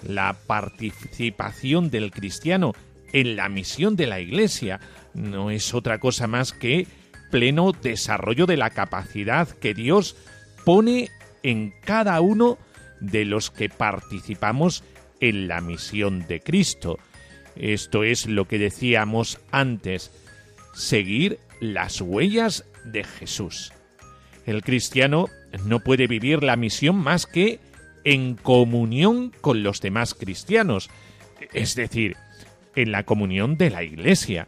la 0.02 0.36
participación 0.46 1.90
del 1.90 2.10
cristiano 2.10 2.74
en 3.12 3.36
la 3.36 3.48
misión 3.48 3.96
de 3.96 4.06
la 4.06 4.20
Iglesia 4.20 4.80
no 5.14 5.50
es 5.50 5.74
otra 5.74 5.98
cosa 5.98 6.26
más 6.26 6.52
que 6.52 6.86
pleno 7.30 7.72
desarrollo 7.72 8.46
de 8.46 8.56
la 8.56 8.70
capacidad 8.70 9.48
que 9.48 9.74
Dios 9.74 10.16
pone 10.64 11.10
en 11.42 11.72
cada 11.82 12.20
uno 12.20 12.58
de 13.00 13.24
los 13.24 13.50
que 13.50 13.68
participamos 13.68 14.84
en 15.20 15.48
la 15.48 15.60
misión 15.60 16.26
de 16.26 16.40
Cristo. 16.40 16.98
Esto 17.56 18.04
es 18.04 18.26
lo 18.26 18.46
que 18.46 18.58
decíamos 18.58 19.40
antes, 19.50 20.10
seguir 20.74 21.38
las 21.60 22.00
huellas 22.00 22.64
de 22.84 23.04
Jesús. 23.04 23.72
El 24.46 24.62
cristiano 24.62 25.28
no 25.64 25.80
puede 25.80 26.06
vivir 26.06 26.42
la 26.42 26.56
misión 26.56 26.96
más 26.96 27.26
que 27.26 27.60
en 28.04 28.34
comunión 28.34 29.32
con 29.40 29.62
los 29.62 29.80
demás 29.80 30.14
cristianos, 30.14 30.90
es 31.52 31.74
decir, 31.74 32.16
en 32.76 32.92
la 32.92 33.04
comunión 33.04 33.56
de 33.56 33.70
la 33.70 33.82
Iglesia. 33.82 34.46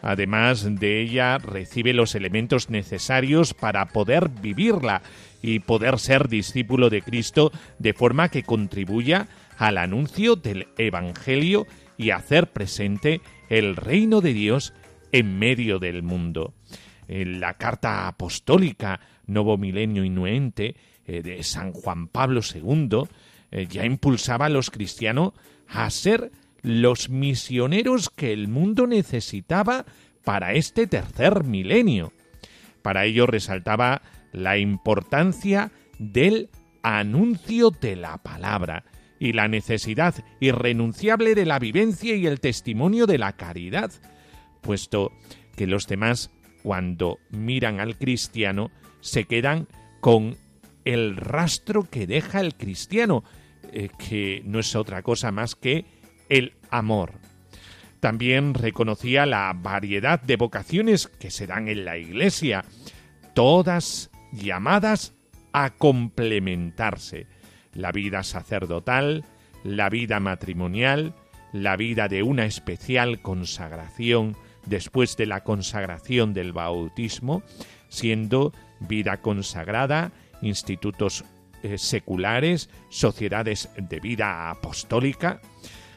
Además 0.00 0.78
de 0.78 1.00
ella, 1.00 1.38
recibe 1.38 1.92
los 1.92 2.14
elementos 2.14 2.70
necesarios 2.70 3.52
para 3.52 3.86
poder 3.86 4.28
vivirla 4.28 5.02
y 5.42 5.60
poder 5.60 5.98
ser 5.98 6.28
discípulo 6.28 6.88
de 6.90 7.02
Cristo 7.02 7.52
de 7.78 7.94
forma 7.94 8.28
que 8.28 8.44
contribuya 8.44 9.26
al 9.56 9.76
anuncio 9.76 10.36
del 10.36 10.68
Evangelio 10.78 11.66
y 11.96 12.10
hacer 12.10 12.52
presente 12.52 13.20
el 13.48 13.74
reino 13.76 14.20
de 14.20 14.32
Dios 14.32 14.72
en 15.10 15.38
medio 15.38 15.78
del 15.78 16.02
mundo. 16.02 16.54
En 17.08 17.40
la 17.40 17.54
carta 17.54 18.06
apostólica 18.06 19.00
Novo 19.26 19.56
Milenio 19.56 20.04
Inuente 20.04 20.76
eh, 21.08 21.22
de 21.22 21.42
San 21.42 21.72
Juan 21.72 22.06
Pablo 22.06 22.42
II 22.42 23.08
eh, 23.50 23.66
ya 23.68 23.86
impulsaba 23.86 24.46
a 24.46 24.50
los 24.50 24.70
cristianos 24.70 25.32
a 25.66 25.88
ser 25.88 26.30
los 26.62 27.08
misioneros 27.08 28.10
que 28.10 28.32
el 28.32 28.48
mundo 28.48 28.86
necesitaba 28.86 29.86
para 30.22 30.52
este 30.52 30.86
tercer 30.86 31.44
milenio. 31.44 32.12
Para 32.82 33.06
ello 33.06 33.26
resaltaba 33.26 34.02
la 34.32 34.58
importancia 34.58 35.72
del 35.98 36.50
anuncio 36.82 37.70
de 37.70 37.96
la 37.96 38.18
palabra 38.18 38.84
y 39.18 39.32
la 39.32 39.48
necesidad 39.48 40.14
irrenunciable 40.40 41.34
de 41.34 41.46
la 41.46 41.58
vivencia 41.58 42.14
y 42.16 42.26
el 42.26 42.38
testimonio 42.40 43.06
de 43.06 43.16
la 43.16 43.32
caridad, 43.32 43.90
puesto 44.60 45.12
que 45.56 45.66
los 45.66 45.86
demás, 45.86 46.30
cuando 46.62 47.18
miran 47.30 47.80
al 47.80 47.96
cristiano, 47.96 48.70
se 49.00 49.24
quedan 49.24 49.68
con 50.00 50.36
el 50.88 51.18
rastro 51.18 51.82
que 51.84 52.06
deja 52.06 52.40
el 52.40 52.54
cristiano, 52.54 53.22
eh, 53.72 53.90
que 53.98 54.40
no 54.46 54.58
es 54.58 54.74
otra 54.74 55.02
cosa 55.02 55.30
más 55.30 55.54
que 55.54 55.84
el 56.30 56.54
amor. 56.70 57.12
También 58.00 58.54
reconocía 58.54 59.26
la 59.26 59.52
variedad 59.54 60.18
de 60.18 60.36
vocaciones 60.36 61.06
que 61.06 61.30
se 61.30 61.46
dan 61.46 61.68
en 61.68 61.84
la 61.84 61.98
Iglesia, 61.98 62.64
todas 63.34 64.10
llamadas 64.32 65.12
a 65.52 65.70
complementarse. 65.70 67.26
La 67.74 67.92
vida 67.92 68.22
sacerdotal, 68.22 69.26
la 69.64 69.90
vida 69.90 70.20
matrimonial, 70.20 71.14
la 71.52 71.76
vida 71.76 72.08
de 72.08 72.22
una 72.22 72.46
especial 72.46 73.20
consagración 73.20 74.36
después 74.64 75.18
de 75.18 75.26
la 75.26 75.44
consagración 75.44 76.32
del 76.32 76.54
bautismo, 76.54 77.42
siendo 77.88 78.54
vida 78.80 79.18
consagrada 79.18 80.12
institutos 80.42 81.24
eh, 81.62 81.78
seculares, 81.78 82.70
sociedades 82.88 83.68
de 83.76 84.00
vida 84.00 84.50
apostólica. 84.50 85.40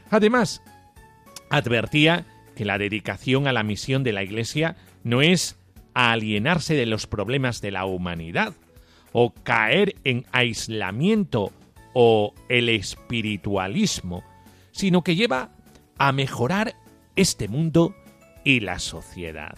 Además, 0.09 0.61
advertía 1.49 2.25
que 2.55 2.65
la 2.65 2.77
dedicación 2.77 3.47
a 3.47 3.53
la 3.53 3.63
misión 3.63 4.03
de 4.03 4.13
la 4.13 4.23
Iglesia 4.23 4.75
no 5.03 5.21
es 5.21 5.57
alienarse 5.93 6.73
de 6.73 6.85
los 6.85 7.07
problemas 7.07 7.61
de 7.61 7.71
la 7.71 7.85
humanidad 7.85 8.53
o 9.11 9.33
caer 9.33 9.95
en 10.03 10.25
aislamiento 10.31 11.51
o 11.93 12.33
el 12.49 12.69
espiritualismo, 12.69 14.23
sino 14.71 15.03
que 15.03 15.15
lleva 15.15 15.51
a 15.97 16.11
mejorar 16.11 16.75
este 17.15 17.47
mundo 17.47 17.95
y 18.43 18.61
la 18.61 18.79
sociedad. 18.79 19.57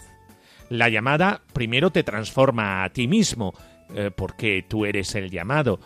La 0.68 0.88
llamada 0.88 1.42
primero 1.52 1.90
te 1.90 2.02
transforma 2.02 2.84
a 2.84 2.90
ti 2.90 3.06
mismo, 3.06 3.54
eh, 3.94 4.10
porque 4.14 4.64
tú 4.66 4.84
eres 4.86 5.14
el 5.14 5.30
llamado. 5.30 5.80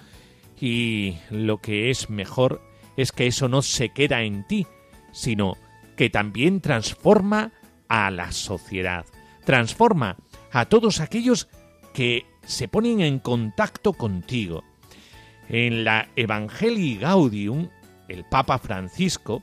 Y 0.61 1.17
lo 1.31 1.59
que 1.59 1.91
es 1.91 2.11
mejor 2.11 2.63
es 2.97 3.13
que 3.13 3.27
eso 3.27 3.49
no 3.49 3.63
se 3.63 3.91
queda 3.91 4.23
en 4.23 4.47
ti, 4.47 4.67
sino 5.13 5.57
que 5.97 6.11
también 6.11 6.61
transforma 6.61 7.53
a 7.89 8.11
la 8.11 8.33
sociedad, 8.33 9.07
transforma 9.45 10.17
a 10.53 10.67
todos 10.67 11.01
aquellos 11.01 11.49
que 11.95 12.27
se 12.45 12.69
ponen 12.69 13.01
en 13.01 13.19
contacto 13.19 13.93
contigo. 13.93 14.65
En 15.49 15.85
la 15.85 16.09
Evangelii 16.17 16.99
Gaudium, 16.99 17.69
el 18.09 18.25
Papa 18.25 18.59
Francisco 18.59 19.43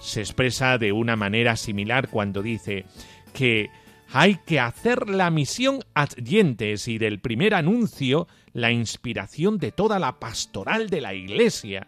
se 0.00 0.20
expresa 0.20 0.78
de 0.78 0.92
una 0.92 1.16
manera 1.16 1.56
similar 1.56 2.08
cuando 2.08 2.42
dice 2.42 2.84
que 3.32 3.70
hay 4.12 4.36
que 4.46 4.60
hacer 4.60 5.08
la 5.08 5.30
misión 5.30 5.80
ad 5.94 6.10
dientes 6.16 6.86
y 6.86 6.98
del 6.98 7.18
primer 7.20 7.54
anuncio 7.54 8.28
la 8.52 8.70
inspiración 8.70 9.58
de 9.58 9.72
toda 9.72 9.98
la 9.98 10.20
pastoral 10.20 10.90
de 10.90 11.00
la 11.00 11.14
Iglesia. 11.14 11.86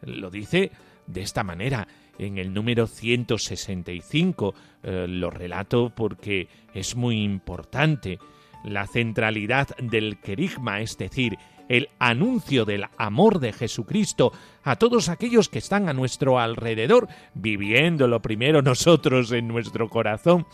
Lo 0.00 0.30
dice 0.30 0.70
de 1.06 1.20
esta 1.20 1.44
manera 1.44 1.86
en 2.18 2.38
el 2.38 2.54
número 2.54 2.86
165. 2.86 4.54
Eh, 4.82 5.06
lo 5.06 5.28
relato 5.28 5.92
porque 5.94 6.48
es 6.72 6.96
muy 6.96 7.22
importante. 7.22 8.18
La 8.64 8.86
centralidad 8.86 9.68
del 9.76 10.18
querigma, 10.18 10.80
es 10.80 10.96
decir, 10.96 11.36
el 11.70 11.88
anuncio 12.00 12.64
del 12.64 12.86
amor 12.98 13.38
de 13.38 13.52
Jesucristo 13.52 14.32
a 14.64 14.74
todos 14.74 15.08
aquellos 15.08 15.48
que 15.48 15.60
están 15.60 15.88
a 15.88 15.92
nuestro 15.92 16.40
alrededor, 16.40 17.06
viviéndolo 17.34 18.20
primero 18.20 18.60
nosotros 18.62 19.30
en 19.30 19.46
nuestro 19.46 19.88
corazón, 19.88 20.46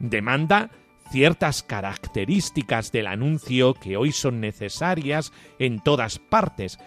demanda 0.00 0.70
ciertas 1.12 1.62
características 1.62 2.90
del 2.90 3.06
anuncio 3.06 3.74
que 3.74 3.96
hoy 3.96 4.10
son 4.10 4.40
necesarias 4.40 5.32
en 5.60 5.78
todas 5.78 6.18
partes, 6.18 6.78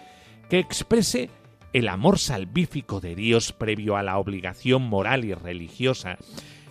que 0.50 0.58
exprese 0.58 1.30
el 1.72 1.88
amor 1.88 2.18
salvífico 2.18 3.00
de 3.00 3.14
Dios 3.14 3.52
previo 3.52 3.96
a 3.96 4.02
la 4.02 4.18
obligación 4.18 4.82
moral 4.82 5.24
y 5.24 5.32
religiosa, 5.32 6.18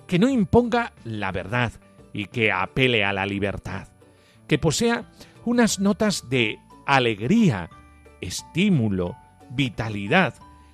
que 0.05 0.19
no 0.19 0.29
imponga 0.29 0.93
la 1.03 1.31
verdad 1.31 1.73
y 2.13 2.25
que 2.25 2.51
apele 2.51 3.03
a 3.03 3.11
la 3.11 3.25
libertad, 3.25 3.87
que 4.47 4.59
posea 4.59 5.09
unas 5.45 5.79
notas 5.79 6.29
de 6.29 6.59
alegría, 6.87 7.69
estímulo, 8.21 9.15
vitalidad 9.51 10.33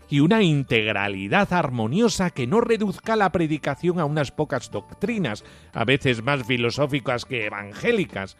y 0.09 0.19
una 0.19 0.43
integralidad 0.43 1.51
armoniosa 1.51 2.29
que 2.29 2.45
no 2.45 2.61
reduzca 2.61 3.15
la 3.15 3.31
predicación 3.31 3.99
a 3.99 4.05
unas 4.05 4.31
pocas 4.31 4.69
doctrinas, 4.69 5.43
a 5.73 5.83
veces 5.85 6.23
más 6.23 6.45
filosóficas 6.45 7.25
que 7.25 7.47
evangélicas. 7.47 8.37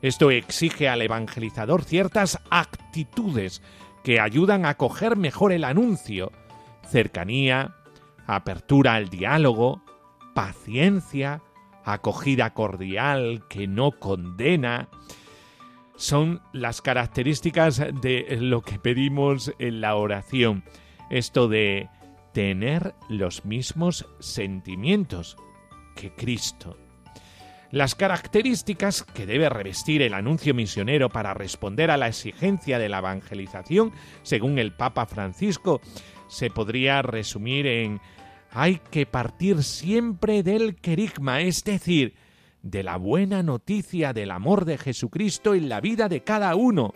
Esto 0.00 0.30
exige 0.30 0.88
al 0.88 1.02
evangelizador 1.02 1.84
ciertas 1.84 2.38
actitudes 2.50 3.62
que 4.02 4.18
ayudan 4.18 4.64
a 4.64 4.76
coger 4.76 5.16
mejor 5.16 5.52
el 5.52 5.64
anuncio, 5.64 6.32
cercanía, 6.88 7.74
apertura 8.26 8.94
al 8.94 9.10
diálogo, 9.10 9.82
paciencia, 10.34 11.42
acogida 11.84 12.54
cordial 12.54 13.44
que 13.50 13.66
no 13.66 13.92
condena, 13.92 14.88
son 16.02 16.42
las 16.52 16.82
características 16.82 17.80
de 18.00 18.36
lo 18.40 18.60
que 18.62 18.80
pedimos 18.80 19.54
en 19.60 19.80
la 19.80 19.94
oración. 19.94 20.64
Esto 21.10 21.46
de 21.46 21.90
tener 22.32 22.96
los 23.08 23.44
mismos 23.44 24.08
sentimientos 24.18 25.36
que 25.94 26.12
Cristo. 26.12 26.76
Las 27.70 27.94
características 27.94 29.04
que 29.04 29.26
debe 29.26 29.48
revestir 29.48 30.02
el 30.02 30.14
anuncio 30.14 30.54
misionero 30.54 31.08
para 31.08 31.34
responder 31.34 31.92
a 31.92 31.96
la 31.96 32.08
exigencia 32.08 32.80
de 32.80 32.88
la 32.88 32.98
evangelización, 32.98 33.92
según 34.24 34.58
el 34.58 34.72
Papa 34.72 35.06
Francisco, 35.06 35.80
se 36.26 36.50
podría 36.50 37.02
resumir 37.02 37.68
en 37.68 38.00
hay 38.50 38.80
que 38.90 39.06
partir 39.06 39.62
siempre 39.62 40.42
del 40.42 40.74
querigma, 40.74 41.42
es 41.42 41.62
decir, 41.62 42.16
de 42.62 42.82
la 42.82 42.96
buena 42.96 43.42
noticia 43.42 44.12
del 44.12 44.30
amor 44.30 44.64
de 44.64 44.78
Jesucristo 44.78 45.54
en 45.54 45.68
la 45.68 45.80
vida 45.80 46.08
de 46.08 46.22
cada 46.22 46.54
uno, 46.54 46.94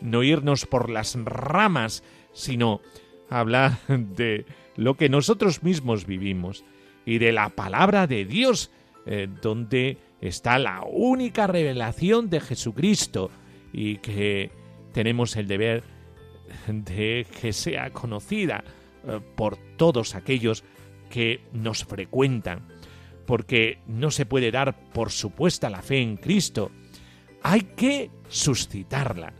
no 0.00 0.22
irnos 0.22 0.66
por 0.66 0.90
las 0.90 1.16
ramas, 1.24 2.02
sino 2.32 2.80
hablar 3.28 3.78
de 3.88 4.46
lo 4.76 4.96
que 4.96 5.08
nosotros 5.08 5.62
mismos 5.62 6.06
vivimos 6.06 6.64
y 7.04 7.18
de 7.18 7.32
la 7.32 7.50
palabra 7.50 8.06
de 8.06 8.24
Dios, 8.24 8.70
eh, 9.06 9.28
donde 9.42 9.98
está 10.20 10.58
la 10.58 10.82
única 10.84 11.46
revelación 11.46 12.30
de 12.30 12.40
Jesucristo 12.40 13.30
y 13.72 13.96
que 13.96 14.50
tenemos 14.92 15.36
el 15.36 15.48
deber 15.48 15.82
de 16.66 17.26
que 17.40 17.52
sea 17.52 17.90
conocida 17.90 18.64
eh, 19.06 19.20
por 19.36 19.56
todos 19.76 20.14
aquellos 20.14 20.64
que 21.10 21.40
nos 21.52 21.84
frecuentan, 21.84 22.68
porque 23.28 23.76
no 23.86 24.10
se 24.10 24.24
puede 24.24 24.50
dar 24.50 24.74
por 24.94 25.12
supuesta 25.12 25.68
la 25.68 25.82
fe 25.82 26.00
en 26.00 26.16
Cristo, 26.16 26.70
hay 27.42 27.60
que 27.60 28.10
suscitarla. 28.30 29.34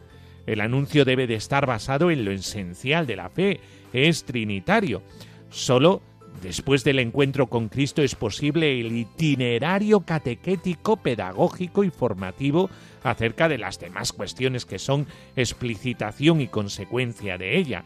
El 0.46 0.60
anuncio 0.60 1.06
debe 1.06 1.26
de 1.26 1.36
estar 1.36 1.64
basado 1.64 2.10
en 2.10 2.22
lo 2.22 2.30
esencial 2.30 3.06
de 3.06 3.16
la 3.16 3.30
fe, 3.30 3.60
es 3.94 4.24
trinitario. 4.24 5.02
Solo 5.48 6.02
Después 6.42 6.84
del 6.84 7.00
encuentro 7.00 7.48
con 7.48 7.68
Cristo 7.68 8.00
es 8.00 8.14
posible 8.14 8.78
el 8.78 8.96
itinerario 8.96 10.02
catequético, 10.02 10.98
pedagógico 10.98 11.82
y 11.82 11.90
formativo 11.90 12.70
acerca 13.02 13.48
de 13.48 13.58
las 13.58 13.80
demás 13.80 14.12
cuestiones 14.12 14.64
que 14.64 14.78
son 14.78 15.08
explicitación 15.34 16.40
y 16.40 16.46
consecuencia 16.46 17.38
de 17.38 17.58
ella. 17.58 17.82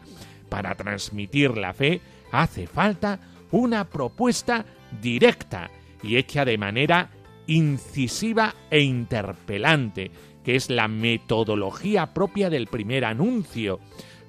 Para 0.49 0.75
transmitir 0.75 1.57
la 1.57 1.73
fe 1.73 1.99
hace 2.31 2.67
falta 2.67 3.19
una 3.49 3.85
propuesta 3.85 4.65
directa 5.01 5.71
y 6.03 6.17
hecha 6.17 6.45
de 6.45 6.57
manera 6.57 7.09
incisiva 7.47 8.53
e 8.69 8.81
interpelante, 8.81 10.11
que 10.43 10.55
es 10.55 10.69
la 10.69 10.87
metodología 10.87 12.13
propia 12.13 12.49
del 12.49 12.67
primer 12.67 13.05
anuncio. 13.05 13.79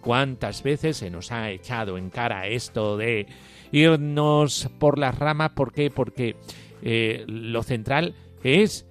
¿Cuántas 0.00 0.62
veces 0.62 0.98
se 0.98 1.10
nos 1.10 1.32
ha 1.32 1.50
echado 1.50 1.98
en 1.98 2.10
cara 2.10 2.46
esto 2.46 2.96
de 2.96 3.26
irnos 3.74 4.70
por 4.78 4.98
las 4.98 5.18
ramas. 5.18 5.50
¿Por 5.50 5.72
qué? 5.72 5.90
Porque 5.90 6.36
eh, 6.82 7.24
lo 7.26 7.62
central 7.62 8.14
es, 8.42 8.86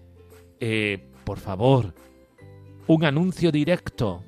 eh, 0.60 1.04
por 1.24 1.39
favor, 1.39 1.93
un 2.88 3.06
anuncio 3.06 3.52
directo, 3.52 4.24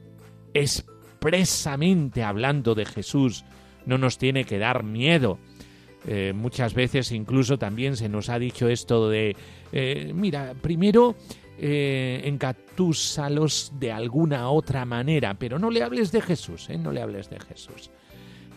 expresamente 0.54 2.24
hablando 2.24 2.74
de 2.74 2.86
Jesús. 2.86 3.44
No 3.86 3.98
nos 3.98 4.18
tiene 4.18 4.46
que 4.46 4.58
dar 4.58 4.84
miedo. 4.84 5.38
Eh, 6.08 6.34
muchas 6.36 6.74
veces 6.74 7.12
incluso 7.12 7.58
también 7.58 7.98
se 7.98 8.10
nos 8.10 8.30
ha 8.30 8.38
dicho 8.38 8.68
esto 8.68 9.10
de, 9.10 9.36
mira, 10.14 10.54
primero 10.62 11.16
eh, 11.58 12.22
encatúsalos 12.26 13.72
de 13.80 13.90
alguna 13.90 14.50
otra 14.50 14.84
manera, 14.84 15.36
pero 15.36 15.58
no 15.58 15.72
le 15.72 15.84
hables 15.84 16.12
de 16.12 16.22
Jesús, 16.22 16.68
no 16.70 16.92
le 16.92 17.02
hables 17.02 17.30
de 17.30 17.40
Jesús. 17.40 17.92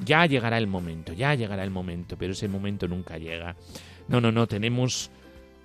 Ya 0.04 0.26
llegará 0.26 0.58
el 0.58 0.66
momento, 0.66 1.12
ya 1.12 1.34
llegará 1.34 1.62
el 1.62 1.70
momento, 1.70 2.16
pero 2.18 2.32
ese 2.32 2.48
momento 2.48 2.88
nunca 2.88 3.16
llega. 3.16 3.54
No, 4.08 4.20
no, 4.20 4.32
no, 4.32 4.48
tenemos 4.48 5.12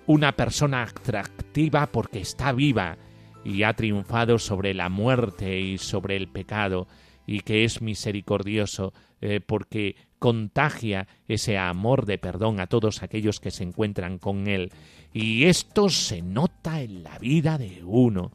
una 0.06 0.32
persona 0.32 0.82
atractiva 0.82 1.88
porque 1.88 2.20
está 2.20 2.52
viva 2.52 2.98
y 3.44 3.64
ha 3.64 3.72
triunfado 3.72 4.38
sobre 4.38 4.72
la 4.72 4.88
muerte 4.88 5.58
y 5.58 5.78
sobre 5.78 6.16
el 6.16 6.28
pecado 6.28 6.86
y 7.26 7.40
que 7.40 7.64
es 7.64 7.80
misericordioso 7.80 8.92
eh, 9.20 9.40
porque 9.44 9.96
contagia 10.18 11.06
ese 11.28 11.58
amor 11.58 12.06
de 12.06 12.18
perdón 12.18 12.60
a 12.60 12.66
todos 12.66 13.02
aquellos 13.02 13.40
que 13.40 13.50
se 13.50 13.64
encuentran 13.64 14.18
con 14.18 14.46
él. 14.46 14.72
Y 15.12 15.44
esto 15.44 15.88
se 15.88 16.22
nota 16.22 16.80
en 16.80 17.02
la 17.02 17.18
vida 17.18 17.58
de 17.58 17.82
uno. 17.84 18.32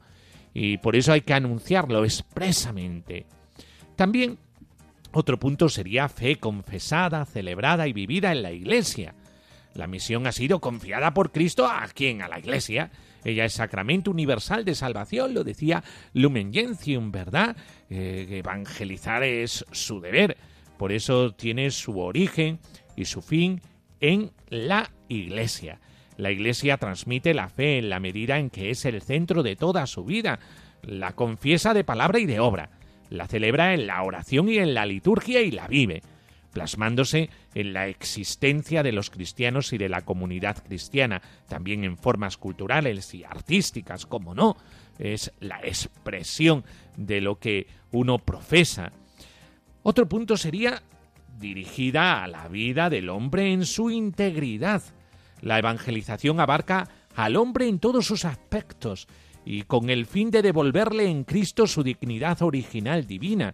Y 0.54 0.78
por 0.78 0.96
eso 0.96 1.12
hay 1.12 1.22
que 1.22 1.34
anunciarlo 1.34 2.04
expresamente. 2.04 3.26
También 3.96 4.38
otro 5.12 5.40
punto 5.40 5.70
sería 5.70 6.10
fe 6.10 6.38
confesada, 6.38 7.26
celebrada 7.26 7.88
y 7.88 7.94
vivida 7.94 8.32
en 8.32 8.44
la 8.44 8.52
Iglesia. 8.52 9.16
La 9.74 9.88
misión 9.88 10.28
ha 10.28 10.32
sido 10.32 10.60
confiada 10.60 11.14
por 11.14 11.32
Cristo 11.32 11.68
a 11.68 11.88
quien, 11.88 12.22
a 12.22 12.28
la 12.28 12.40
Iglesia. 12.40 12.92
Ella 13.24 13.46
es 13.46 13.54
sacramento 13.54 14.12
universal 14.12 14.66
de 14.66 14.76
salvación, 14.76 15.34
lo 15.34 15.44
decía 15.44 15.84
Lumen 16.14 16.54
Gentium, 16.54 17.12
¿verdad? 17.12 17.56
Eh, 17.90 18.28
evangelizar 18.32 19.24
es 19.24 19.66
su 19.72 20.00
deber. 20.00 20.38
Por 20.78 20.92
eso 20.92 21.34
tiene 21.34 21.72
su 21.72 22.00
origen 22.00 22.60
y 22.96 23.06
su 23.06 23.22
fin 23.22 23.62
en 24.00 24.32
la 24.50 24.92
Iglesia. 25.10 25.80
La 26.18 26.32
Iglesia 26.32 26.78
transmite 26.78 27.34
la 27.34 27.50
fe 27.50 27.78
en 27.78 27.90
la 27.90 28.00
medida 28.00 28.40
en 28.40 28.50
que 28.50 28.70
es 28.70 28.86
el 28.86 29.02
centro 29.02 29.44
de 29.44 29.56
toda 29.56 29.86
su 29.88 30.06
vida. 30.06 30.40
La 30.82 31.14
confiesa 31.14 31.74
de 31.74 31.84
palabra 31.84 32.20
y 32.20 32.26
de 32.26 32.40
obra 32.40 32.70
la 33.10 33.28
celebra 33.28 33.74
en 33.74 33.88
la 33.88 34.04
oración 34.04 34.50
y 34.50 34.58
en 34.58 34.74
la 34.74 34.86
liturgia 34.86 35.42
y 35.42 35.52
la 35.52 35.68
vive, 35.68 36.02
plasmándose 36.52 37.30
en 37.54 37.74
la 37.74 37.88
existencia 37.88 38.84
de 38.84 38.92
los 38.92 39.10
cristianos 39.10 39.74
y 39.74 39.78
de 39.78 39.90
la 39.90 40.02
comunidad 40.02 40.64
cristiana, 40.64 41.22
también 41.48 41.84
en 41.84 41.98
formas 41.98 42.38
culturales 42.38 43.14
y 43.14 43.24
artísticas, 43.24 44.06
como 44.06 44.34
no, 44.34 44.58
es 44.98 45.32
la 45.40 45.60
expresión 45.64 46.64
de 46.98 47.22
lo 47.22 47.40
que 47.40 47.68
uno 47.92 48.20
profesa. 48.20 48.92
Otro 49.84 50.08
punto 50.08 50.38
sería 50.38 50.84
dirigida 51.40 52.24
a 52.24 52.28
la 52.28 52.48
vida 52.48 52.90
del 52.90 53.10
hombre 53.10 53.52
en 53.52 53.66
su 53.66 53.90
integridad. 53.90 54.84
La 55.42 55.58
evangelización 55.58 56.40
abarca 56.40 56.90
al 57.16 57.38
hombre 57.38 57.68
en 57.68 57.80
todos 57.80 58.06
sus 58.06 58.26
aspectos, 58.26 59.08
y 59.46 59.64
con 59.64 59.90
el 59.90 60.06
fin 60.06 60.30
de 60.32 60.42
devolverle 60.42 61.10
en 61.10 61.24
Cristo 61.24 61.66
su 61.66 61.82
dignidad 61.82 62.42
original 62.42 63.08
divina, 63.08 63.54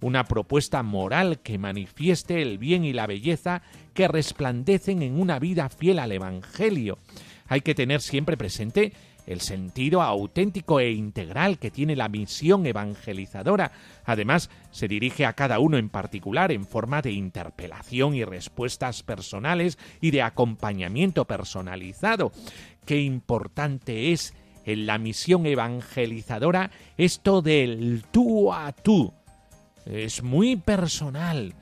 una 0.00 0.24
propuesta 0.24 0.82
moral 0.82 1.40
que 1.40 1.58
manifieste 1.58 2.42
el 2.42 2.58
bien 2.58 2.84
y 2.84 2.92
la 2.92 3.06
belleza 3.06 3.62
que 3.94 4.08
resplandecen 4.08 5.02
en 5.02 5.20
una 5.20 5.38
vida 5.38 5.68
fiel 5.68 5.98
al 5.98 6.12
Evangelio. 6.12 6.98
Hay 7.48 7.60
que 7.60 7.74
tener 7.74 8.00
siempre 8.00 8.36
presente 8.36 8.92
el 9.26 9.40
sentido 9.40 10.02
auténtico 10.02 10.80
e 10.80 10.92
integral 10.92 11.58
que 11.58 11.70
tiene 11.70 11.96
la 11.96 12.08
misión 12.08 12.64
evangelizadora. 12.64 13.72
Además, 14.04 14.50
se 14.70 14.88
dirige 14.88 15.26
a 15.26 15.32
cada 15.32 15.58
uno 15.58 15.78
en 15.78 15.88
particular 15.88 16.52
en 16.52 16.64
forma 16.64 17.02
de 17.02 17.12
interpelación 17.12 18.14
y 18.14 18.24
respuestas 18.24 19.02
personales 19.02 19.78
y 20.00 20.12
de 20.12 20.22
acompañamiento 20.22 21.24
personalizado. 21.24 22.32
Qué 22.84 23.00
importante 23.00 24.12
es 24.12 24.32
en 24.64 24.86
la 24.86 24.98
misión 24.98 25.46
evangelizadora 25.46 26.70
esto 26.96 27.42
del 27.42 28.04
tú 28.10 28.52
a 28.52 28.72
tú. 28.72 29.12
Es 29.86 30.22
muy 30.22 30.56
personal 30.56 31.54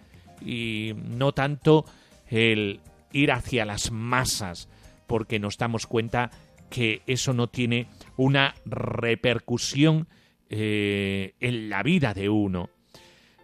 y 0.44 0.92
no 0.96 1.32
tanto 1.32 1.84
el 2.28 2.80
ir 3.12 3.32
hacia 3.32 3.64
las 3.64 3.90
masas, 3.90 4.68
porque 5.06 5.38
nos 5.38 5.56
damos 5.56 5.86
cuenta 5.86 6.30
que 6.70 7.02
eso 7.06 7.32
no 7.32 7.48
tiene 7.48 7.86
una 8.16 8.54
repercusión 8.64 10.08
eh, 10.50 11.34
en 11.40 11.68
la 11.70 11.82
vida 11.82 12.14
de 12.14 12.28
uno. 12.28 12.70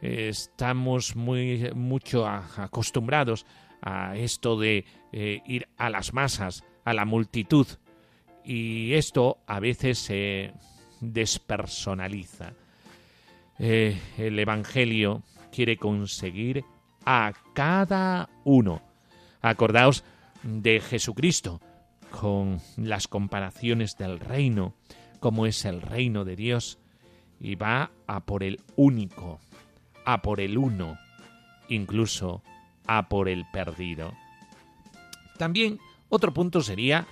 estamos 0.03 1.15
muy 1.15 1.71
mucho 1.75 2.27
acostumbrados 2.27 3.45
a 3.83 4.17
esto 4.17 4.59
de 4.59 4.85
eh, 5.13 5.43
ir 5.47 5.69
a 5.77 5.91
las 5.91 6.13
masas, 6.13 6.65
a 6.85 6.95
la 6.95 7.05
multitud, 7.05 7.67
y 8.45 8.95
esto 8.95 9.39
a 9.47 9.61
veces 9.61 9.99
se 9.99 10.53
despersonaliza. 11.01 12.55
Eh, 13.63 14.01
el 14.17 14.39
Evangelio 14.39 15.23
quiere 15.53 15.77
conseguir 15.77 16.65
a 17.05 17.35
cada 17.53 18.31
uno. 18.43 18.81
Acordaos 19.43 20.03
de 20.43 20.81
Jesucristo 20.81 21.61
con 22.11 22.63
las 22.79 23.07
comparaciones 23.07 23.99
del 23.99 24.19
reino, 24.19 24.75
como 25.21 25.45
es 25.45 25.67
el 25.67 25.83
reino 25.83 26.25
de 26.25 26.37
Dios, 26.37 26.79
y 27.39 27.55
va 27.55 27.91
a 28.07 28.21
por 28.21 28.45
el 28.45 28.61
único, 28.77 29.41
a 30.07 30.23
por 30.23 30.41
el 30.41 30.57
uno, 30.57 30.99
incluso 31.69 32.43
a 32.87 33.11
por 33.11 33.29
el 33.29 33.45
perdido. 33.53 34.15
También 35.37 35.79
otro 36.09 36.33
punto 36.33 36.63
sería 36.63 37.07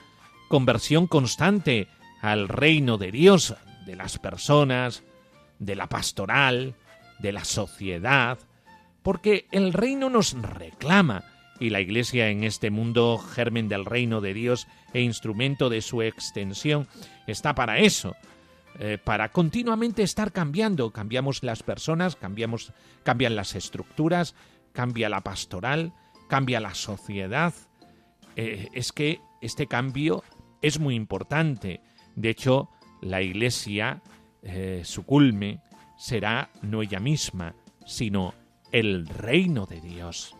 conversión 0.48 1.08
constante 1.08 1.88
al 2.22 2.48
reino 2.48 2.96
de 2.96 3.12
Dios, 3.12 3.54
de 3.84 3.96
las 3.96 4.18
personas, 4.18 5.04
de 5.58 5.76
la 5.76 5.88
pastoral, 5.88 6.74
de 7.18 7.32
la 7.32 7.44
sociedad, 7.44 8.38
porque 9.02 9.46
el 9.50 9.72
reino 9.72 10.10
nos 10.10 10.34
reclama 10.34 11.24
y 11.60 11.70
la 11.70 11.80
Iglesia 11.80 12.28
en 12.28 12.44
este 12.44 12.70
mundo 12.70 13.18
germen 13.18 13.68
del 13.68 13.84
reino 13.84 14.20
de 14.20 14.34
Dios 14.34 14.68
e 14.92 15.00
instrumento 15.00 15.68
de 15.68 15.82
su 15.82 16.02
extensión 16.02 16.86
está 17.26 17.54
para 17.54 17.78
eso, 17.78 18.14
eh, 18.78 18.98
para 19.02 19.30
continuamente 19.30 20.02
estar 20.02 20.32
cambiando. 20.32 20.92
Cambiamos 20.92 21.42
las 21.42 21.62
personas, 21.62 22.16
cambiamos, 22.16 22.72
cambian 23.02 23.34
las 23.34 23.54
estructuras, 23.54 24.34
cambia 24.72 25.08
la 25.08 25.22
pastoral, 25.22 25.92
cambia 26.28 26.60
la 26.60 26.74
sociedad. 26.74 27.52
Eh, 28.36 28.68
es 28.72 28.92
que 28.92 29.20
este 29.40 29.66
cambio 29.66 30.22
es 30.62 30.78
muy 30.78 30.94
importante. 30.94 31.80
De 32.14 32.30
hecho, 32.30 32.68
la 33.00 33.20
Iglesia, 33.22 34.00
eh, 34.42 34.82
su 34.84 35.04
culme, 35.04 35.60
será 35.96 36.50
no 36.62 36.82
ella 36.82 37.00
misma, 37.00 37.54
sino 37.86 38.34
el 38.72 39.06
reino 39.06 39.66
de 39.66 39.80
Dios. 39.80 40.36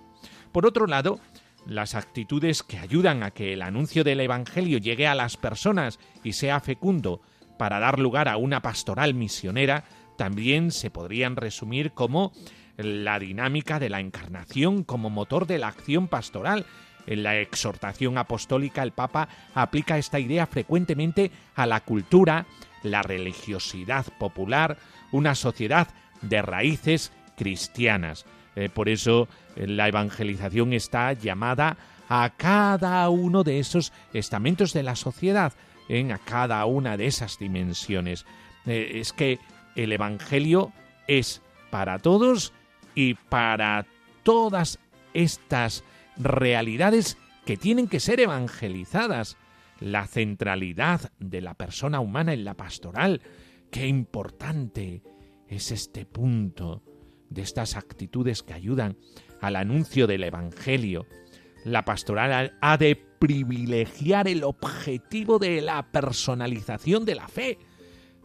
Por 0.52 0.66
otro 0.66 0.86
lado, 0.86 1.20
las 1.66 1.94
actitudes 1.94 2.62
que 2.62 2.78
ayudan 2.78 3.22
a 3.22 3.30
que 3.30 3.52
el 3.52 3.62
anuncio 3.62 4.04
del 4.04 4.20
Evangelio 4.20 4.78
llegue 4.78 5.06
a 5.06 5.14
las 5.14 5.36
personas 5.36 5.98
y 6.24 6.32
sea 6.32 6.60
fecundo 6.60 7.20
para 7.58 7.78
dar 7.80 7.98
lugar 7.98 8.28
a 8.28 8.36
una 8.36 8.62
pastoral 8.62 9.14
misionera 9.14 9.84
también 10.16 10.70
se 10.72 10.90
podrían 10.90 11.36
resumir 11.36 11.92
como 11.92 12.32
la 12.76 13.18
dinámica 13.18 13.78
de 13.78 13.90
la 13.90 14.00
encarnación 14.00 14.84
como 14.84 15.10
motor 15.10 15.46
de 15.46 15.58
la 15.58 15.68
acción 15.68 16.08
pastoral. 16.08 16.66
En 17.06 17.22
la 17.22 17.38
exhortación 17.38 18.18
apostólica 18.18 18.82
el 18.82 18.92
Papa 18.92 19.28
aplica 19.54 19.98
esta 19.98 20.18
idea 20.18 20.46
frecuentemente 20.46 21.30
a 21.54 21.66
la 21.66 21.80
cultura, 21.80 22.46
la 22.82 23.02
religiosidad 23.02 24.06
popular, 24.18 24.78
una 25.12 25.34
sociedad 25.34 25.88
de 26.22 26.42
raíces 26.42 27.12
cristianas. 27.36 28.24
Eh, 28.56 28.68
por 28.68 28.88
eso 28.88 29.28
eh, 29.56 29.66
la 29.66 29.88
evangelización 29.88 30.72
está 30.72 31.12
llamada 31.12 31.76
a 32.08 32.30
cada 32.36 33.08
uno 33.08 33.44
de 33.44 33.58
esos 33.58 33.92
estamentos 34.12 34.72
de 34.72 34.82
la 34.82 34.96
sociedad, 34.96 35.52
en 35.88 36.12
a 36.12 36.18
cada 36.18 36.64
una 36.66 36.96
de 36.96 37.06
esas 37.06 37.38
dimensiones. 37.38 38.26
Eh, 38.66 38.92
es 38.94 39.12
que 39.12 39.38
el 39.76 39.92
Evangelio 39.92 40.72
es 41.06 41.42
para 41.70 41.98
todos 41.98 42.52
y 42.94 43.14
para 43.14 43.86
todas 44.22 44.78
estas 45.14 45.84
realidades 46.16 47.16
que 47.44 47.56
tienen 47.56 47.88
que 47.88 48.00
ser 48.00 48.20
evangelizadas. 48.20 49.36
La 49.80 50.06
centralidad 50.06 51.12
de 51.18 51.40
la 51.40 51.54
persona 51.54 52.00
humana 52.00 52.32
en 52.32 52.44
la 52.44 52.54
pastoral. 52.54 53.22
Qué 53.70 53.86
importante 53.86 55.02
es 55.46 55.70
este 55.70 56.04
punto 56.04 56.82
de 57.30 57.42
estas 57.42 57.76
actitudes 57.76 58.42
que 58.42 58.54
ayudan 58.54 58.96
al 59.40 59.56
anuncio 59.56 60.06
del 60.06 60.24
Evangelio. 60.24 61.06
La 61.64 61.84
pastoral 61.84 62.56
ha 62.60 62.76
de 62.76 62.96
privilegiar 63.18 64.28
el 64.28 64.44
objetivo 64.44 65.38
de 65.38 65.60
la 65.60 65.90
personalización 65.90 67.04
de 67.04 67.14
la 67.14 67.28
fe. 67.28 67.58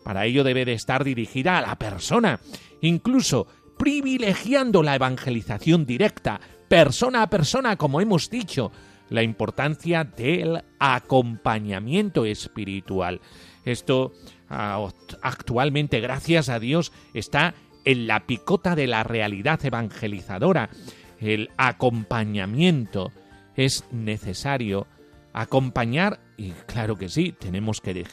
Para 0.03 0.25
ello 0.25 0.43
debe 0.43 0.65
de 0.65 0.73
estar 0.73 1.03
dirigida 1.03 1.57
a 1.57 1.61
la 1.61 1.77
persona, 1.77 2.39
incluso 2.81 3.47
privilegiando 3.77 4.83
la 4.83 4.95
evangelización 4.95 5.85
directa, 5.85 6.39
persona 6.67 7.23
a 7.23 7.29
persona, 7.29 7.75
como 7.77 8.01
hemos 8.01 8.29
dicho, 8.29 8.71
la 9.09 9.23
importancia 9.23 10.03
del 10.03 10.63
acompañamiento 10.79 12.25
espiritual. 12.25 13.21
Esto 13.65 14.13
ah, 14.49 14.87
actualmente, 15.21 15.99
gracias 15.99 16.49
a 16.49 16.59
Dios, 16.59 16.91
está 17.13 17.53
en 17.85 18.07
la 18.07 18.25
picota 18.25 18.75
de 18.75 18.87
la 18.87 19.03
realidad 19.03 19.63
evangelizadora. 19.65 20.69
El 21.19 21.49
acompañamiento 21.57 23.11
es 23.55 23.85
necesario 23.91 24.87
acompañar, 25.33 26.19
y 26.37 26.51
claro 26.51 26.97
que 26.97 27.09
sí, 27.09 27.33
tenemos 27.37 27.81
que, 27.81 28.05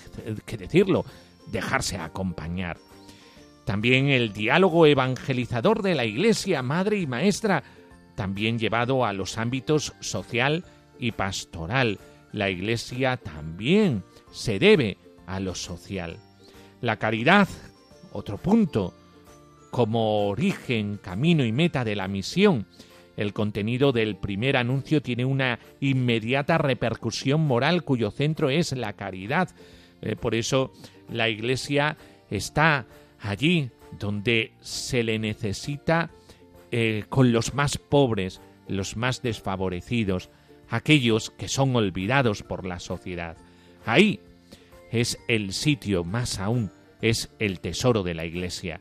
que 0.44 0.56
decirlo, 0.56 1.04
dejarse 1.50 1.98
acompañar. 1.98 2.78
También 3.64 4.08
el 4.08 4.32
diálogo 4.32 4.86
evangelizador 4.86 5.82
de 5.82 5.94
la 5.94 6.04
Iglesia, 6.04 6.62
madre 6.62 6.98
y 6.98 7.06
maestra, 7.06 7.62
también 8.16 8.58
llevado 8.58 9.04
a 9.04 9.12
los 9.12 9.38
ámbitos 9.38 9.94
social 10.00 10.64
y 11.00 11.12
pastoral. 11.12 11.98
La 12.32 12.50
Iglesia 12.50 13.16
también 13.16 14.04
se 14.30 14.58
debe 14.58 14.98
a 15.26 15.40
lo 15.40 15.54
social. 15.54 16.18
La 16.80 16.96
caridad, 16.96 17.48
otro 18.12 18.38
punto, 18.38 18.94
como 19.70 20.28
origen, 20.28 20.98
camino 21.02 21.44
y 21.44 21.52
meta 21.52 21.84
de 21.84 21.96
la 21.96 22.08
misión. 22.08 22.66
El 23.16 23.32
contenido 23.32 23.92
del 23.92 24.16
primer 24.16 24.56
anuncio 24.56 25.02
tiene 25.02 25.24
una 25.24 25.58
inmediata 25.80 26.58
repercusión 26.58 27.40
moral 27.42 27.82
cuyo 27.84 28.10
centro 28.10 28.50
es 28.50 28.72
la 28.72 28.94
caridad. 28.94 29.50
Eh, 30.00 30.16
por 30.16 30.34
eso 30.34 30.72
la 31.10 31.28
Iglesia 31.28 31.96
está 32.30 32.86
allí 33.20 33.70
donde 33.98 34.52
se 34.60 35.02
le 35.02 35.18
necesita 35.18 36.10
eh, 36.70 37.04
con 37.08 37.32
los 37.32 37.54
más 37.54 37.78
pobres, 37.78 38.40
los 38.68 38.96
más 38.96 39.22
desfavorecidos, 39.22 40.30
aquellos 40.70 41.30
que 41.30 41.48
son 41.48 41.74
olvidados 41.76 42.42
por 42.42 42.64
la 42.64 42.80
sociedad. 42.80 43.36
Ahí 43.84 44.20
es 44.90 45.18
el 45.28 45.52
sitio 45.52 46.04
más 46.04 46.38
aún, 46.38 46.70
es 47.02 47.30
el 47.38 47.60
tesoro 47.60 48.02
de 48.02 48.14
la 48.14 48.24
Iglesia. 48.24 48.80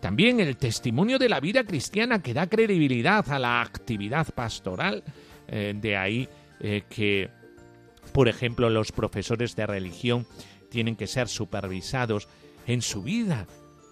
También 0.00 0.40
el 0.40 0.56
testimonio 0.56 1.18
de 1.18 1.28
la 1.28 1.40
vida 1.40 1.64
cristiana 1.64 2.22
que 2.22 2.34
da 2.34 2.46
credibilidad 2.46 3.28
a 3.30 3.38
la 3.38 3.60
actividad 3.60 4.28
pastoral. 4.34 5.02
Eh, 5.48 5.74
de 5.76 5.96
ahí 5.96 6.28
eh, 6.60 6.82
que, 6.88 7.30
por 8.12 8.28
ejemplo, 8.28 8.70
los 8.70 8.92
profesores 8.92 9.56
de 9.56 9.66
religión 9.66 10.26
tienen 10.70 10.94
que 10.94 11.06
ser 11.06 11.28
supervisados 11.28 12.28
en 12.66 12.82
su 12.82 13.02
vida. 13.02 13.46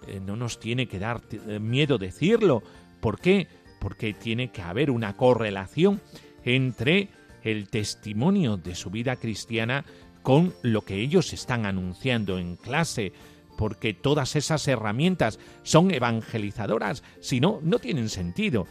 Eh, 0.06 0.20
no 0.24 0.36
nos 0.36 0.60
tiene 0.60 0.86
que 0.86 0.98
dar 0.98 1.22
miedo 1.60 1.98
decirlo. 1.98 2.62
¿Por 3.00 3.18
qué? 3.18 3.48
Porque 3.80 4.14
tiene 4.14 4.52
que 4.52 4.62
haber 4.62 4.90
una 4.90 5.16
correlación 5.16 6.00
entre 6.44 7.08
el 7.46 7.68
testimonio 7.68 8.56
de 8.56 8.74
su 8.74 8.90
vida 8.90 9.16
cristiana 9.16 9.84
con 10.22 10.52
lo 10.62 10.82
que 10.82 10.96
ellos 10.96 11.32
están 11.32 11.64
anunciando 11.64 12.38
en 12.38 12.56
clase, 12.56 13.12
porque 13.56 13.94
todas 13.94 14.34
esas 14.34 14.66
herramientas 14.66 15.38
son 15.62 15.92
evangelizadoras, 15.92 17.04
si 17.20 17.40
no, 17.40 17.60
no 17.62 17.78
tienen 17.78 18.08
sentido. 18.08 18.66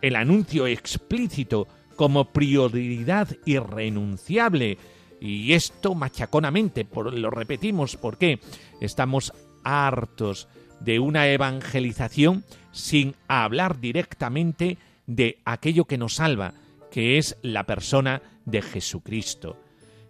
El 0.00 0.14
anuncio 0.14 0.68
explícito 0.68 1.66
como 1.96 2.32
prioridad 2.32 3.28
irrenunciable, 3.44 4.78
y 5.20 5.52
esto 5.52 5.96
machaconamente, 5.96 6.86
lo 6.94 7.30
repetimos 7.30 7.96
porque 7.96 8.38
estamos 8.80 9.32
hartos 9.64 10.46
de 10.78 11.00
una 11.00 11.26
evangelización 11.28 12.44
sin 12.70 13.16
hablar 13.26 13.80
directamente 13.80 14.78
de 15.06 15.38
aquello 15.44 15.86
que 15.86 15.98
nos 15.98 16.14
salva, 16.14 16.54
que 16.94 17.18
es 17.18 17.36
la 17.42 17.66
persona 17.66 18.22
de 18.44 18.62
Jesucristo. 18.62 19.58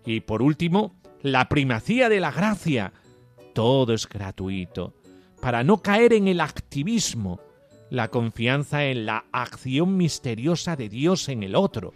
Y 0.05 0.21
por 0.21 0.43
último, 0.43 1.01
la 1.23 1.49
primacía 1.49 2.11
de 2.11 2.21
la 2.21 2.31
gracia. 2.31 2.93
Todo 3.55 3.95
es 3.95 4.07
gratuito. 4.07 4.93
Para 5.41 5.65
no 5.65 5.79
caer 5.79 6.13
en 6.13 6.29
el 6.29 6.43
activismo, 6.43 7.41
la 7.89 8.09
confianza 8.09 8.85
en 8.85 9.07
la 9.07 9.25
acción 9.33 9.97
misteriosa 9.97 10.77
de 10.77 10.91
Dios 10.91 11.31
en 11.31 11.43
el 11.43 11.55
otro. 11.55 11.95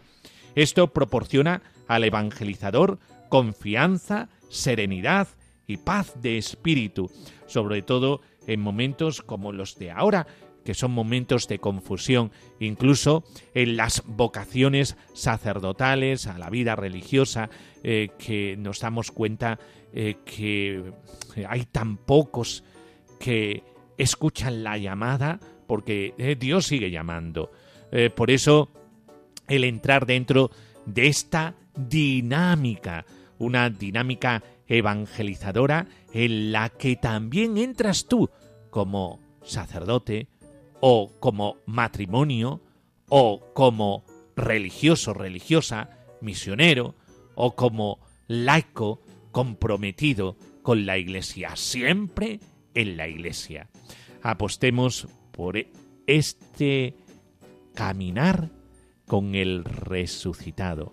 Esto 0.55 0.91
proporciona 0.91 1.61
al 1.87 2.05
evangelizador 2.05 2.99
confianza, 3.29 4.31
serenidad 4.49 5.29
y 5.67 5.77
paz 5.77 6.15
de 6.23 6.39
espíritu, 6.39 7.11
sobre 7.47 7.83
todo 7.83 8.23
en 8.47 8.61
momentos 8.61 9.21
como 9.21 9.53
los 9.53 9.77
de 9.77 9.91
ahora, 9.91 10.27
que 10.69 10.75
son 10.75 10.91
momentos 10.91 11.49
de 11.49 11.61
confusión, 11.61 12.31
incluso 12.61 13.25
en 13.55 13.79
las 13.79 14.03
vocaciones 14.05 14.99
sacerdotales, 15.15 16.27
a 16.27 16.37
la 16.37 16.51
vida 16.51 16.77
religiosa, 16.77 17.49
eh, 17.83 18.11
que 18.19 18.55
nos 18.59 18.81
damos 18.81 19.11
cuenta 19.11 19.59
eh, 19.95 20.17
que 20.27 20.93
hay 21.49 21.65
tan 21.65 21.97
pocos 21.97 22.65
que 23.19 23.63
escuchan 23.97 24.63
la 24.63 24.77
llamada 24.77 25.41
porque 25.67 26.13
eh, 26.19 26.37
Dios 26.39 26.67
sigue 26.67 26.91
llamando. 26.91 27.51
por 28.15 28.31
eso, 28.31 28.71
el 29.49 29.65
entrar 29.65 30.05
dentro 30.05 30.51
de 30.85 31.07
esta 31.07 31.55
dinámica, 31.75 33.07
una 33.39 33.71
dinámica 33.71 34.43
evangelizadora 34.67 35.87
en 36.13 36.53
la 36.53 36.69
que 36.69 36.97
también 36.97 37.57
entras 37.57 38.05
tú 38.07 38.29
como 38.69 39.19
sacerdote 39.43 40.29
o 40.81 41.13
como 41.21 41.57
matrimonio 41.67 42.61
o 43.09 43.53
como 43.55 44.05
religioso, 44.37 45.15
religiosa, 45.15 45.91
misionero 46.21 46.95
o 47.35 47.55
como 47.55 47.99
laico 48.27 49.01
comprometido 49.33 50.37
con 50.63 50.87
la 50.87 50.99
Iglesia, 50.99 51.57
siempre 51.57 52.41
en 52.75 52.97
la 52.97 53.09
Iglesia. 53.09 53.69
Apostemos 54.23 55.09
por 55.33 55.57
este 56.07 56.95
caminar 57.75 58.51
con 59.07 59.35
el 59.35 59.65
resucitado, 59.65 60.93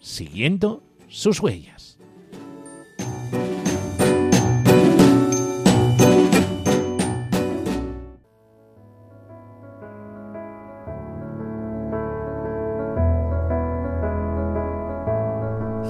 siguiendo 0.00 0.82
sus 1.08 1.40
huellas. 1.40 1.95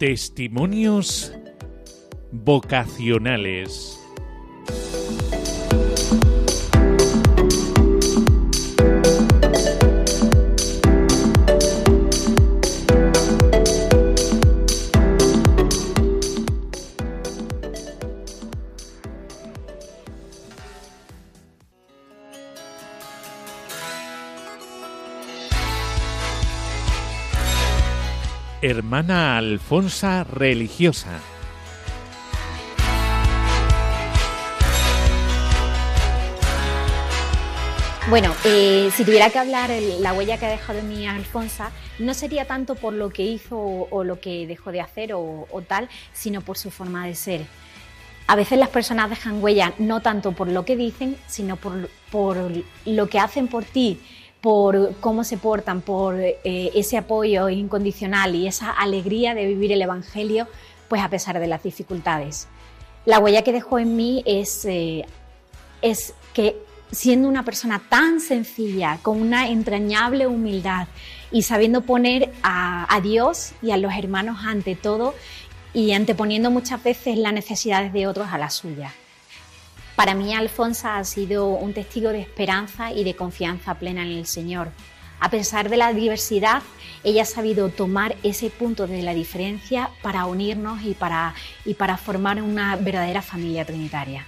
Testimonios 0.00 1.30
vocacionales. 2.32 3.99
Hermana 28.70 29.36
Alfonsa 29.36 30.24
religiosa. 30.24 31.20
Bueno, 38.08 38.34
eh, 38.44 38.90
si 38.96 39.04
tuviera 39.04 39.30
que 39.30 39.38
hablar 39.38 39.70
la 40.00 40.12
huella 40.12 40.38
que 40.38 40.46
ha 40.46 40.50
dejado 40.50 40.80
en 40.80 40.88
mí 40.88 41.06
Alfonsa, 41.06 41.70
no 41.98 42.14
sería 42.14 42.44
tanto 42.44 42.74
por 42.74 42.92
lo 42.92 43.10
que 43.10 43.22
hizo 43.22 43.56
o, 43.58 44.04
lo 44.04 44.20
que 44.20 44.46
dejó 44.46 44.72
de 44.72 44.80
hacer 44.80 45.12
o, 45.14 45.46
tal, 45.68 45.88
sino 46.12 46.40
por 46.40 46.58
su 46.58 46.70
forma 46.70 47.06
de 47.06 47.14
ser. 47.14 47.46
A 48.26 48.34
veces 48.36 48.58
las 48.58 48.68
personas 48.68 49.10
dejan 49.10 49.42
huella 49.42 49.74
no 49.78 50.00
tanto 50.00 50.32
por 50.32 50.48
lo 50.48 50.64
que 50.64 50.76
dicen, 50.76 51.16
sino 51.28 51.56
por, 51.56 51.88
por 52.10 52.36
lo 52.84 53.08
que 53.08 53.18
hacen 53.18 53.48
por 53.48 53.64
ti 53.64 54.00
por 54.40 54.94
cómo 55.00 55.24
se 55.24 55.36
portan, 55.36 55.82
por 55.82 56.18
eh, 56.18 56.38
ese 56.44 56.96
apoyo 56.96 57.48
incondicional 57.48 58.34
y 58.34 58.46
esa 58.46 58.70
alegría 58.70 59.34
de 59.34 59.46
vivir 59.46 59.72
el 59.72 59.82
Evangelio, 59.82 60.46
pues 60.88 61.02
a 61.02 61.10
pesar 61.10 61.38
de 61.38 61.46
las 61.46 61.62
dificultades. 61.62 62.48
La 63.04 63.18
huella 63.18 63.42
que 63.42 63.52
dejó 63.52 63.78
en 63.78 63.96
mí 63.96 64.22
es, 64.26 64.64
eh, 64.64 65.04
es 65.82 66.14
que 66.32 66.56
siendo 66.90 67.28
una 67.28 67.44
persona 67.44 67.82
tan 67.88 68.20
sencilla, 68.20 68.98
con 69.02 69.20
una 69.20 69.48
entrañable 69.48 70.26
humildad 70.26 70.88
y 71.30 71.42
sabiendo 71.42 71.82
poner 71.82 72.32
a, 72.42 72.92
a 72.94 73.00
Dios 73.00 73.52
y 73.62 73.70
a 73.70 73.76
los 73.76 73.92
hermanos 73.94 74.38
ante 74.44 74.74
todo 74.74 75.14
y 75.72 75.92
anteponiendo 75.92 76.50
muchas 76.50 76.82
veces 76.82 77.16
las 77.16 77.32
necesidades 77.32 77.92
de 77.92 78.06
otros 78.06 78.28
a 78.32 78.38
las 78.38 78.54
suyas. 78.54 78.92
Para 80.00 80.14
mí, 80.14 80.32
Alfonsa 80.32 80.96
ha 80.96 81.04
sido 81.04 81.48
un 81.48 81.74
testigo 81.74 82.08
de 82.08 82.20
esperanza 82.20 82.90
y 82.90 83.04
de 83.04 83.14
confianza 83.14 83.74
plena 83.74 84.00
en 84.00 84.12
el 84.12 84.24
Señor. 84.24 84.70
A 85.20 85.28
pesar 85.28 85.68
de 85.68 85.76
la 85.76 85.92
diversidad, 85.92 86.62
ella 87.04 87.24
ha 87.24 87.26
sabido 87.26 87.68
tomar 87.68 88.16
ese 88.22 88.48
punto 88.48 88.86
de 88.86 89.02
la 89.02 89.12
diferencia 89.12 89.90
para 90.00 90.24
unirnos 90.24 90.80
y 90.84 90.94
para, 90.94 91.34
y 91.66 91.74
para 91.74 91.98
formar 91.98 92.40
una 92.40 92.76
verdadera 92.76 93.20
familia 93.20 93.66
trinitaria. 93.66 94.24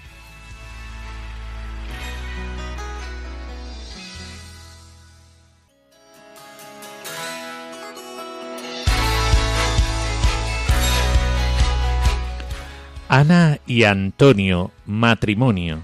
Ana 13.14 13.60
y 13.66 13.84
Antonio, 13.84 14.70
matrimonio. 14.86 15.82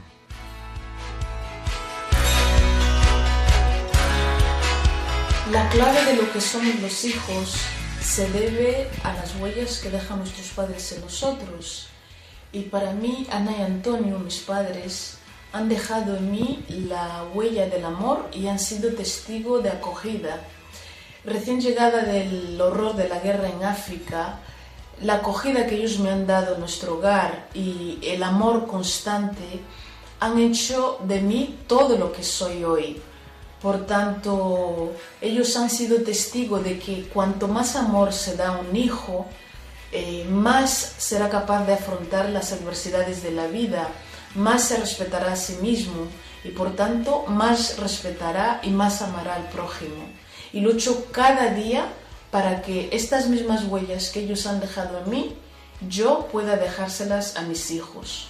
La 5.52 5.68
clave 5.68 6.06
de 6.06 6.16
lo 6.16 6.32
que 6.32 6.40
somos 6.40 6.74
los 6.80 7.04
hijos 7.04 7.66
se 8.00 8.30
debe 8.30 8.88
a 9.04 9.12
las 9.12 9.36
huellas 9.36 9.78
que 9.80 9.90
dejan 9.90 10.20
nuestros 10.20 10.48
padres 10.52 10.90
en 10.92 11.02
nosotros. 11.02 11.88
Y 12.50 12.62
para 12.62 12.94
mí, 12.94 13.26
Ana 13.30 13.52
y 13.58 13.60
Antonio, 13.60 14.18
mis 14.20 14.38
padres, 14.38 15.18
han 15.52 15.68
dejado 15.68 16.16
en 16.16 16.30
mí 16.30 16.64
la 16.70 17.24
huella 17.34 17.68
del 17.68 17.84
amor 17.84 18.30
y 18.32 18.46
han 18.46 18.58
sido 18.58 18.94
testigo 18.94 19.58
de 19.58 19.68
acogida. 19.68 20.40
Recién 21.26 21.60
llegada 21.60 22.04
del 22.04 22.58
horror 22.58 22.96
de 22.96 23.06
la 23.06 23.18
guerra 23.18 23.50
en 23.50 23.64
África, 23.64 24.40
la 25.02 25.14
acogida 25.14 25.66
que 25.66 25.76
ellos 25.76 25.98
me 25.98 26.10
han 26.10 26.26
dado 26.26 26.54
en 26.54 26.60
nuestro 26.60 26.96
hogar 26.96 27.48
y 27.54 27.98
el 28.02 28.22
amor 28.22 28.66
constante 28.66 29.60
han 30.20 30.38
hecho 30.38 30.98
de 31.04 31.20
mí 31.20 31.58
todo 31.66 31.96
lo 31.96 32.12
que 32.12 32.22
soy 32.22 32.64
hoy. 32.64 33.00
Por 33.62 33.86
tanto, 33.86 34.92
ellos 35.20 35.56
han 35.56 35.70
sido 35.70 36.02
testigos 36.02 36.62
de 36.62 36.78
que 36.78 37.08
cuanto 37.08 37.48
más 37.48 37.76
amor 37.76 38.12
se 38.12 38.36
da 38.36 38.48
a 38.48 38.58
un 38.58 38.74
hijo, 38.74 39.26
eh, 39.90 40.26
más 40.28 40.94
será 40.98 41.28
capaz 41.28 41.64
de 41.64 41.74
afrontar 41.74 42.28
las 42.30 42.52
adversidades 42.52 43.22
de 43.22 43.32
la 43.32 43.46
vida, 43.46 43.88
más 44.34 44.64
se 44.64 44.76
respetará 44.76 45.32
a 45.32 45.36
sí 45.36 45.56
mismo 45.62 46.06
y 46.44 46.50
por 46.50 46.76
tanto 46.76 47.24
más 47.26 47.78
respetará 47.78 48.60
y 48.62 48.70
más 48.70 49.02
amará 49.02 49.34
al 49.34 49.48
prójimo. 49.48 50.04
Y 50.52 50.60
lucho 50.60 51.06
cada 51.10 51.52
día 51.52 51.86
para 52.30 52.62
que 52.62 52.88
estas 52.92 53.28
mismas 53.28 53.64
huellas 53.64 54.10
que 54.10 54.20
ellos 54.20 54.46
han 54.46 54.60
dejado 54.60 54.98
en 54.98 55.10
mí, 55.10 55.36
yo 55.88 56.28
pueda 56.30 56.56
dejárselas 56.56 57.36
a 57.36 57.42
mis 57.42 57.70
hijos. 57.70 58.28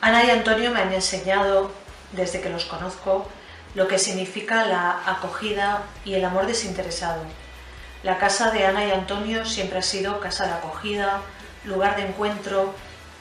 Ana 0.00 0.24
y 0.24 0.30
Antonio 0.30 0.70
me 0.70 0.80
han 0.80 0.92
enseñado, 0.92 1.70
desde 2.12 2.40
que 2.40 2.50
los 2.50 2.64
conozco, 2.64 3.28
lo 3.74 3.86
que 3.86 3.98
significa 3.98 4.66
la 4.66 5.02
acogida 5.06 5.82
y 6.04 6.14
el 6.14 6.24
amor 6.24 6.46
desinteresado. 6.46 7.22
La 8.02 8.18
casa 8.18 8.50
de 8.50 8.66
Ana 8.66 8.86
y 8.86 8.90
Antonio 8.90 9.44
siempre 9.44 9.78
ha 9.78 9.82
sido 9.82 10.20
casa 10.20 10.46
de 10.46 10.52
acogida, 10.52 11.20
lugar 11.64 11.96
de 11.96 12.06
encuentro, 12.08 12.74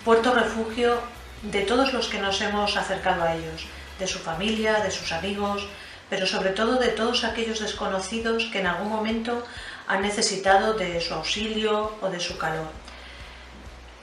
puerto 0.06 0.34
refugio 0.34 1.02
de 1.44 1.62
todos 1.62 1.94
los 1.94 2.08
que 2.08 2.20
nos 2.20 2.42
hemos 2.42 2.78
acercado 2.78 3.24
a 3.24 3.36
ellos, 3.36 3.66
de 4.00 4.08
su 4.08 4.20
familia, 4.20 4.80
de 4.80 4.92
sus 4.92 5.12
amigos, 5.12 5.68
pero 6.10 6.26
sobre 6.26 6.52
todo 6.52 6.78
de 6.78 6.90
todos 6.90 7.24
aquellos 7.24 7.60
desconocidos 7.60 8.46
que 8.46 8.60
en 8.60 8.68
algún 8.68 8.90
momento 8.90 9.46
han 9.88 10.02
necesitado 10.02 10.74
de 10.74 11.00
su 11.02 11.14
auxilio 11.14 11.96
o 12.02 12.10
de 12.10 12.20
su 12.20 12.38
calor. 12.38 12.68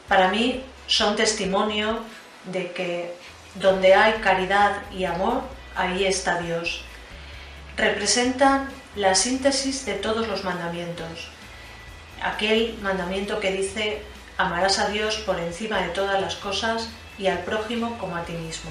Para 0.08 0.28
mí 0.28 0.62
son 0.86 1.16
testimonio 1.16 2.00
de 2.44 2.70
que 2.72 3.14
donde 3.54 3.94
hay 3.94 4.14
caridad 4.20 4.82
y 4.92 5.04
amor, 5.04 5.42
ahí 5.74 6.04
está 6.04 6.38
Dios. 6.40 6.82
Representan 7.76 8.68
la 8.94 9.14
síntesis 9.14 9.84
de 9.84 9.94
todos 9.94 10.28
los 10.28 10.44
mandamientos. 10.44 11.28
Aquel 12.22 12.78
mandamiento 12.82 13.40
que 13.40 13.52
dice, 13.52 14.02
amarás 14.38 14.78
a 14.78 14.88
Dios 14.88 15.16
por 15.16 15.38
encima 15.38 15.80
de 15.80 15.88
todas 15.88 16.20
las 16.20 16.36
cosas 16.36 16.88
y 17.18 17.26
al 17.26 17.40
prójimo 17.40 17.98
como 17.98 18.16
a 18.16 18.24
ti 18.24 18.32
mismo. 18.32 18.70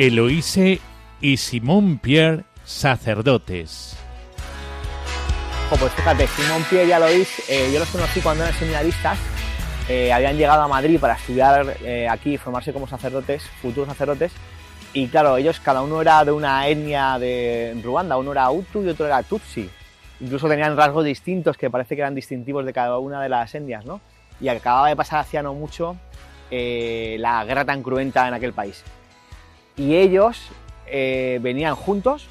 Eloíse 0.00 0.78
y 1.20 1.38
Simón 1.38 1.98
Pierre, 1.98 2.44
sacerdotes. 2.62 3.96
pues 5.68 5.92
fíjate, 5.92 6.28
Simón 6.28 6.64
Pierre 6.70 6.86
y 6.86 6.92
Eloíse, 6.92 7.42
eh, 7.48 7.72
yo 7.72 7.80
los 7.80 7.88
conocí 7.88 8.20
cuando 8.20 8.44
eran 8.44 8.56
seminaristas, 8.56 9.18
eh, 9.88 10.12
habían 10.12 10.36
llegado 10.36 10.62
a 10.62 10.68
Madrid 10.68 11.00
para 11.00 11.14
estudiar 11.14 11.78
eh, 11.82 12.08
aquí 12.08 12.34
y 12.34 12.38
formarse 12.38 12.72
como 12.72 12.86
sacerdotes, 12.86 13.42
futuros 13.60 13.88
sacerdotes, 13.88 14.30
y 14.92 15.08
claro, 15.08 15.36
ellos 15.36 15.58
cada 15.58 15.82
uno 15.82 16.00
era 16.00 16.24
de 16.24 16.30
una 16.30 16.68
etnia 16.68 17.18
de 17.18 17.76
Ruanda, 17.82 18.18
uno 18.18 18.30
era 18.30 18.48
Hutu 18.52 18.84
y 18.84 18.90
otro 18.90 19.04
era 19.04 19.24
Tutsi. 19.24 19.68
Incluso 20.20 20.48
tenían 20.48 20.76
rasgos 20.76 21.06
distintos 21.06 21.56
que 21.56 21.70
parece 21.70 21.96
que 21.96 22.02
eran 22.02 22.14
distintivos 22.14 22.64
de 22.64 22.72
cada 22.72 22.98
una 22.98 23.20
de 23.20 23.30
las 23.30 23.52
etnias, 23.52 23.84
¿no? 23.84 24.00
Y 24.40 24.46
acababa 24.46 24.90
de 24.90 24.94
pasar 24.94 25.18
hacía 25.18 25.42
no 25.42 25.54
mucho 25.54 25.96
la 26.52 27.44
guerra 27.44 27.64
tan 27.64 27.82
cruenta 27.82 28.28
en 28.28 28.34
aquel 28.34 28.52
país. 28.52 28.84
Y 29.78 29.94
ellos 29.94 30.40
eh, 30.86 31.38
venían 31.40 31.74
juntos, 31.76 32.26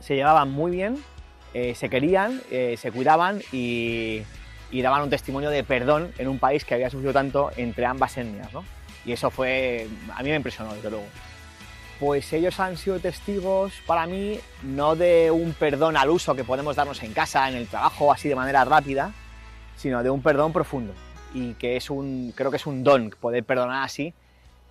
se 0.00 0.16
llevaban 0.16 0.50
muy 0.50 0.72
bien, 0.72 1.02
eh, 1.52 1.74
se 1.76 1.88
querían, 1.88 2.40
se 2.50 2.90
cuidaban 2.90 3.40
y, 3.52 4.22
y, 4.72 4.82
daban 4.82 5.02
un 5.02 5.10
testimonio 5.10 5.50
de 5.50 5.62
perdón 5.62 6.12
en 6.18 6.26
un 6.26 6.40
país 6.40 6.64
que 6.64 6.74
había 6.74 6.90
sufrido 6.90 7.12
tanto 7.12 7.50
entre 7.56 7.86
ambas 7.86 8.16
etnias. 8.16 8.52
¿no? 8.52 8.64
Y 9.04 9.12
eso 9.12 9.30
fue, 9.30 9.86
a 10.14 10.22
mí 10.22 10.30
me 10.30 10.36
impresionó, 10.36 10.74
desde 10.74 10.90
luego. 10.90 11.06
Pues 12.00 12.32
ellos 12.32 12.58
han 12.58 12.76
sido 12.76 12.98
testigos 12.98 13.72
para 13.86 14.06
mí 14.06 14.40
no 14.62 14.96
de 14.96 15.30
un 15.30 15.52
perdón 15.52 15.96
al 15.96 16.10
uso 16.10 16.34
que 16.34 16.42
podemos 16.42 16.74
darnos 16.76 17.02
en 17.02 17.12
casa, 17.12 17.48
en 17.48 17.54
el 17.54 17.68
trabajo, 17.68 18.12
así 18.12 18.28
de 18.28 18.34
manera 18.34 18.64
rápida, 18.64 19.12
sino 19.76 20.02
de 20.02 20.10
un 20.10 20.22
perdón 20.22 20.52
profundo. 20.52 20.92
Y 21.32 21.54
que 21.54 21.76
es 21.76 21.90
un, 21.90 22.32
creo 22.34 22.50
que 22.50 22.56
es 22.56 22.66
un 22.66 22.82
don 22.82 23.10
poder 23.10 23.44
perdonar 23.44 23.84
así, 23.84 24.12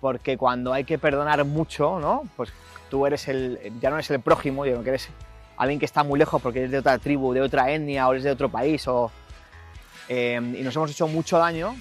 porque 0.04 0.36
cuando 0.36 0.74
hay 0.74 0.84
que 0.84 0.98
perdonar 0.98 1.42
mucho, 1.46 1.98
¿no? 1.98 2.24
Pues 2.36 2.52
tú 2.90 3.06
eres 3.06 3.26
el, 3.26 3.58
ya 3.80 3.88
no 3.88 3.96
eres 3.96 4.10
el 4.10 4.20
prójimo, 4.20 4.62
digo, 4.62 4.82
que 4.82 4.90
eres 4.90 5.08
alguien 5.56 5.78
que 5.78 5.86
está 5.86 6.02
muy 6.04 6.18
lejos 6.18 6.42
porque 6.42 6.58
eres 6.58 6.72
de 6.72 6.76
otra 6.76 6.98
tribu, 6.98 7.32
de 7.32 7.40
otra 7.40 7.72
etnia 7.72 8.06
o 8.06 8.12
eres 8.12 8.22
de 8.22 8.30
otro 8.30 8.50
país 8.50 8.86
o, 8.86 9.10
eh, 10.10 10.38
y 10.58 10.62
nos 10.62 10.76
hemos 10.76 10.90
hecho 10.90 11.08
mucho 11.08 11.38
daño, 11.38 11.74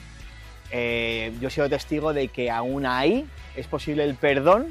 eh, 0.71 1.35
yo 1.41 1.49
he 1.49 1.51
sido 1.51 1.67
testigo 1.67 2.13
de 2.13 2.29
que 2.29 2.49
aún 2.49 2.85
ahí 2.85 3.27
es 3.57 3.67
posible 3.67 4.05
el 4.05 4.15
perdón 4.15 4.67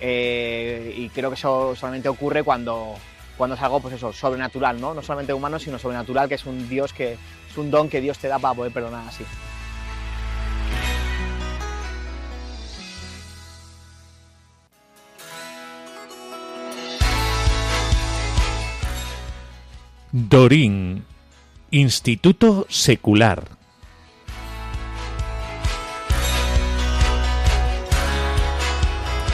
eh, 0.00 0.92
y 0.96 1.08
creo 1.10 1.30
que 1.30 1.36
eso 1.36 1.76
solamente 1.76 2.08
ocurre 2.08 2.42
cuando, 2.42 2.96
cuando 3.36 3.54
es 3.54 3.62
algo 3.62 3.78
pues 3.78 3.94
eso, 3.94 4.12
sobrenatural, 4.12 4.80
¿no? 4.80 4.92
no 4.92 5.02
solamente 5.02 5.32
humano, 5.32 5.60
sino 5.60 5.78
sobrenatural, 5.78 6.28
que 6.28 6.34
es 6.34 6.46
un 6.46 6.68
Dios 6.68 6.92
que 6.92 7.12
es 7.12 7.56
un 7.56 7.70
don 7.70 7.88
que 7.88 8.00
Dios 8.00 8.18
te 8.18 8.26
da 8.26 8.40
para 8.40 8.54
poder 8.54 8.72
perdonar 8.72 9.06
así. 9.06 9.24
Dorín, 20.14 21.06
Instituto 21.70 22.66
Secular. 22.68 23.48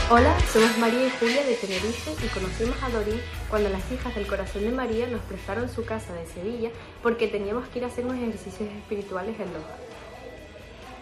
Hola, 0.09 0.39
somos 0.53 0.79
María 0.79 1.09
y 1.09 1.11
Julia 1.18 1.45
de 1.45 1.57
Tenerife 1.57 2.12
y 2.24 2.29
conocimos 2.29 2.76
a 2.81 2.91
Dorín 2.91 3.20
cuando 3.51 3.70
las 3.70 3.91
hijas 3.91 4.14
del 4.14 4.29
corazón 4.29 4.62
de 4.62 4.70
María 4.70 5.09
nos 5.09 5.22
prestaron 5.22 5.68
su 5.68 5.85
casa 5.85 6.12
de 6.12 6.26
Sevilla 6.26 6.70
porque 7.03 7.26
teníamos 7.26 7.66
que 7.70 7.81
ir 7.81 7.85
a 7.85 7.89
hacer 7.89 8.05
unos 8.05 8.18
ejercicios 8.18 8.70
espirituales 8.70 9.35
en 9.41 9.53
Loja. 9.53 9.74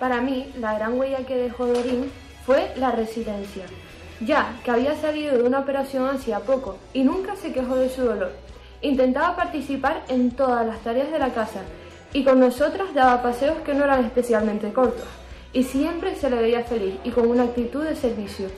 Para 0.00 0.22
mí, 0.22 0.54
la 0.58 0.72
gran 0.72 0.98
huella 0.98 1.26
que 1.26 1.36
dejó 1.36 1.66
Dorín 1.66 2.10
fue 2.46 2.72
la 2.76 2.92
residencia, 2.92 3.66
ya 4.20 4.58
que 4.64 4.70
había 4.70 4.98
salido 4.98 5.36
de 5.36 5.42
una 5.42 5.58
operación 5.58 6.08
hacía 6.08 6.40
poco 6.40 6.78
y 6.94 7.04
nunca 7.04 7.36
se 7.36 7.52
quejó 7.52 7.76
de 7.76 7.90
su 7.90 8.04
dolor. 8.04 8.46
Intentaba 8.82 9.36
participar 9.36 10.04
en 10.08 10.30
todas 10.30 10.66
las 10.66 10.80
tareas 10.80 11.10
de 11.10 11.18
la 11.18 11.32
casa 11.32 11.62
y 12.12 12.24
con 12.24 12.40
nosotras 12.40 12.94
daba 12.94 13.22
paseos 13.22 13.58
que 13.64 13.74
no 13.74 13.84
eran 13.84 14.04
especialmente 14.04 14.72
cortos 14.72 15.06
y 15.52 15.62
siempre 15.62 16.14
se 16.16 16.28
le 16.28 16.36
veía 16.36 16.64
feliz 16.64 16.96
y 17.04 17.10
con 17.10 17.28
una 17.28 17.44
actitud 17.44 17.82
de 17.82 17.96
servicio. 17.96 18.48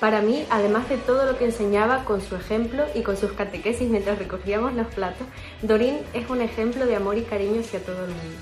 Para 0.00 0.22
mí, 0.22 0.44
además 0.50 0.88
de 0.88 0.96
todo 0.96 1.26
lo 1.26 1.36
que 1.38 1.44
enseñaba 1.44 2.04
con 2.04 2.20
su 2.20 2.34
ejemplo 2.34 2.84
y 2.94 3.02
con 3.02 3.16
sus 3.16 3.32
catequesis 3.32 3.88
mientras 3.88 4.18
recogíamos 4.18 4.74
los 4.74 4.86
platos, 4.88 5.26
Dorín 5.62 5.98
es 6.14 6.28
un 6.30 6.40
ejemplo 6.40 6.86
de 6.86 6.96
amor 6.96 7.18
y 7.18 7.22
cariño 7.22 7.60
hacia 7.60 7.84
todo 7.84 8.06
el 8.06 8.10
mundo. 8.10 8.38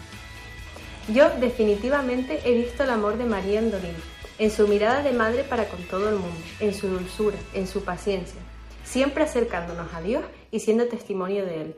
Yo 1.09 1.31
definitivamente 1.41 2.41
he 2.45 2.55
visto 2.55 2.85
el 2.85 2.91
amor 2.91 3.19
de 3.19 3.25
María 3.25 3.59
en 3.59 3.71
Dorín, 3.71 3.97
en 4.39 4.51
su 4.51 4.69
mirada 4.69 5.03
de 5.03 5.13
madre 5.13 5.43
para 5.43 5.65
con 5.65 5.83
todo 5.83 6.09
el 6.09 6.17
mundo, 6.17 6.41
en 6.61 6.73
su 6.73 6.89
dulzura, 6.89 7.37
en 7.55 7.67
su 7.67 7.83
paciencia, 7.83 8.41
siempre 8.85 9.25
acercándonos 9.25 9.93
a 9.95 10.01
Dios 10.01 10.23
y 10.51 10.61
siendo 10.61 10.87
testimonio 10.87 11.45
de 11.45 11.63
Él. 11.63 11.77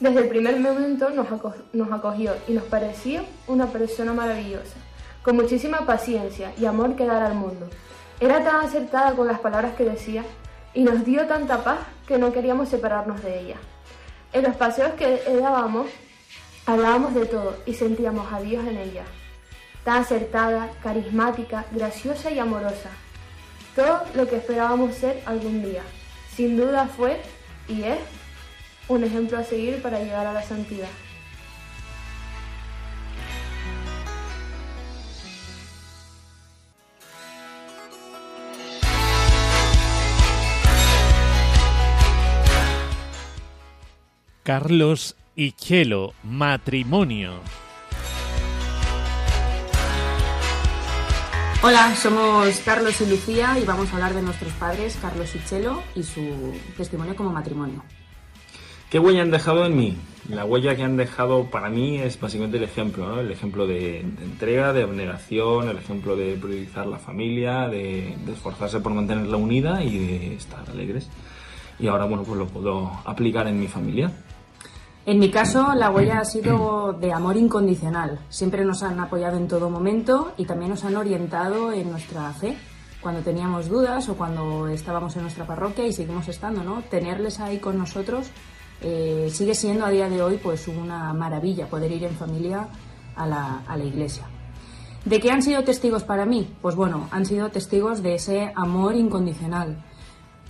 Desde 0.00 0.20
el 0.20 0.28
primer 0.28 0.58
momento 0.58 1.10
nos, 1.10 1.28
acogió 1.92 2.34
y 2.48 2.52
nos 2.54 2.64
pareció 2.64 3.22
una 3.46 3.66
persona 3.66 4.12
maravillosa, 4.12 4.74
con 5.22 5.36
muchísima 5.36 5.86
paciencia 5.86 6.52
y 6.58 6.64
amor 6.64 6.96
que 6.96 7.06
dar 7.06 7.22
al 7.22 7.34
mundo, 7.34 7.68
era 8.18 8.42
tan 8.42 8.56
acertada 8.64 9.12
con 9.14 9.26
las 9.26 9.40
palabras 9.40 9.74
que 9.74 9.84
decía 9.84 10.24
y 10.74 10.82
nos 10.82 11.04
dio 11.04 11.26
tanta 11.26 11.62
paz 11.62 11.78
que 12.06 12.18
no 12.18 12.32
queríamos 12.32 12.68
separarnos 12.68 13.22
de 13.22 13.40
ella. 13.40 13.56
En 14.32 14.44
los 14.44 14.56
paseos 14.56 14.92
que 14.94 15.22
dábamos, 15.40 15.88
hablábamos 16.66 17.14
de 17.14 17.26
todo 17.26 17.56
y 17.66 17.74
sentíamos 17.74 18.32
a 18.32 18.40
Dios 18.40 18.66
en 18.66 18.78
ella. 18.78 19.04
Tan 19.84 20.02
acertada, 20.02 20.70
carismática, 20.82 21.64
graciosa 21.72 22.30
y 22.30 22.38
amorosa. 22.38 22.90
Todo 23.76 24.02
lo 24.14 24.28
que 24.28 24.36
esperábamos 24.36 24.94
ser 24.94 25.22
algún 25.26 25.62
día. 25.62 25.82
Sin 26.34 26.56
duda 26.56 26.86
fue 26.86 27.20
y 27.72 27.84
es 27.84 27.98
un 28.88 29.02
ejemplo 29.04 29.38
a 29.38 29.44
seguir 29.44 29.80
para 29.80 29.98
llegar 29.98 30.26
a 30.26 30.32
la 30.32 30.42
santidad. 30.42 30.88
Carlos 44.42 45.16
y 45.36 45.52
Chelo, 45.52 46.14
matrimonio. 46.24 47.40
Hola, 51.64 51.94
somos 51.94 52.58
Carlos 52.64 53.00
y 53.02 53.06
Lucía 53.06 53.56
y 53.56 53.64
vamos 53.64 53.88
a 53.90 53.94
hablar 53.94 54.14
de 54.14 54.22
nuestros 54.22 54.52
padres, 54.54 54.98
Carlos 55.00 55.32
y 55.36 55.44
Chelo, 55.44 55.80
y 55.94 56.02
su 56.02 56.52
testimonio 56.76 57.14
como 57.14 57.30
matrimonio. 57.30 57.84
¿Qué 58.90 58.98
huella 58.98 59.22
han 59.22 59.30
dejado 59.30 59.64
en 59.64 59.76
mí? 59.76 59.96
La 60.28 60.44
huella 60.44 60.74
que 60.74 60.82
han 60.82 60.96
dejado 60.96 61.52
para 61.52 61.68
mí 61.70 62.00
es 62.00 62.18
básicamente 62.18 62.56
el 62.56 62.64
ejemplo, 62.64 63.20
el 63.20 63.30
ejemplo 63.30 63.68
de, 63.68 64.00
entrega, 64.00 64.72
de 64.72 64.82
abnegación, 64.82 65.68
el 65.68 65.78
ejemplo 65.78 66.16
de 66.16 66.34
priorizar 66.34 66.88
la 66.88 66.98
familia, 66.98 67.68
de, 67.68 68.16
de 68.26 68.32
esforzarse 68.32 68.80
por 68.80 68.92
mantenerla 68.92 69.36
unida 69.36 69.84
y 69.84 69.98
de 69.98 70.34
estar 70.34 70.68
alegres. 70.68 71.08
Y 71.78 71.86
ahora, 71.86 72.06
bueno, 72.06 72.24
pues 72.24 72.38
lo 72.38 72.48
puedo 72.48 72.90
aplicar 73.04 73.46
en 73.46 73.60
mi 73.60 73.68
familia. 73.68 74.10
En 75.04 75.18
mi 75.18 75.32
caso, 75.32 75.74
la 75.74 75.90
huella 75.90 76.20
ha 76.20 76.24
sido 76.24 76.92
de 76.92 77.12
amor 77.12 77.36
incondicional. 77.36 78.20
Siempre 78.28 78.64
nos 78.64 78.84
han 78.84 79.00
apoyado 79.00 79.36
en 79.36 79.48
todo 79.48 79.68
momento 79.68 80.32
y 80.36 80.44
también 80.44 80.70
nos 80.70 80.84
han 80.84 80.96
orientado 80.96 81.72
en 81.72 81.90
nuestra 81.90 82.32
fe. 82.32 82.56
Cuando 83.00 83.20
teníamos 83.20 83.68
dudas 83.68 84.08
o 84.08 84.14
cuando 84.14 84.68
estábamos 84.68 85.16
en 85.16 85.22
nuestra 85.22 85.44
parroquia 85.44 85.84
y 85.84 85.92
seguimos 85.92 86.28
estando, 86.28 86.62
¿no? 86.62 86.82
Tenerles 86.82 87.40
ahí 87.40 87.58
con 87.58 87.78
nosotros 87.78 88.30
eh, 88.80 89.28
sigue 89.32 89.56
siendo 89.56 89.86
a 89.86 89.90
día 89.90 90.08
de 90.08 90.22
hoy 90.22 90.38
pues 90.42 90.68
una 90.68 91.12
maravilla 91.12 91.66
poder 91.66 91.90
ir 91.90 92.04
en 92.04 92.14
familia 92.14 92.68
a 93.16 93.26
la, 93.26 93.62
a 93.66 93.76
la 93.76 93.84
iglesia. 93.84 94.24
¿De 95.04 95.18
qué 95.18 95.32
han 95.32 95.42
sido 95.42 95.64
testigos 95.64 96.04
para 96.04 96.26
mí? 96.26 96.54
Pues 96.62 96.76
bueno, 96.76 97.08
han 97.10 97.26
sido 97.26 97.48
testigos 97.50 98.04
de 98.04 98.14
ese 98.14 98.52
amor 98.54 98.94
incondicional 98.94 99.84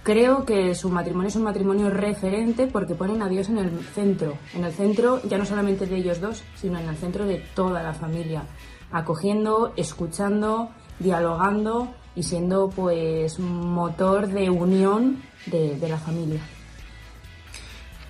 Creo 0.03 0.45
que 0.45 0.75
su 0.75 0.89
matrimonio 0.89 1.29
es 1.29 1.37
un 1.37 1.45
matrimonio 1.45 1.89
referente 1.89 2.67
porque 2.67 2.97
ponen 2.97 3.23
a 3.23 3.29
Dios 3.29 3.49
en 3.49 3.59
el 3.59 3.71
centro, 3.95 4.37
en 4.53 4.65
el 4.65 4.73
centro 4.73 5.21
ya 5.23 5.39
no 5.39 5.47
solamente 5.47 5.87
de 5.87 5.97
ellos 5.97 6.21
dos, 6.21 6.43
sino 6.57 6.81
en 6.81 6.89
el 6.89 6.97
centro 6.97 7.25
de 7.25 7.39
toda 7.55 7.85
la 7.85 7.95
familia, 7.95 8.43
acogiendo, 8.91 9.73
escuchando, 9.77 10.71
dialogando 10.99 11.95
y 12.17 12.25
siendo 12.25 12.69
pues 12.69 13.39
motor 13.39 14.27
de 14.27 14.51
unión 14.51 15.23
de, 15.47 15.79
la 15.89 15.99
familia. 15.99 16.41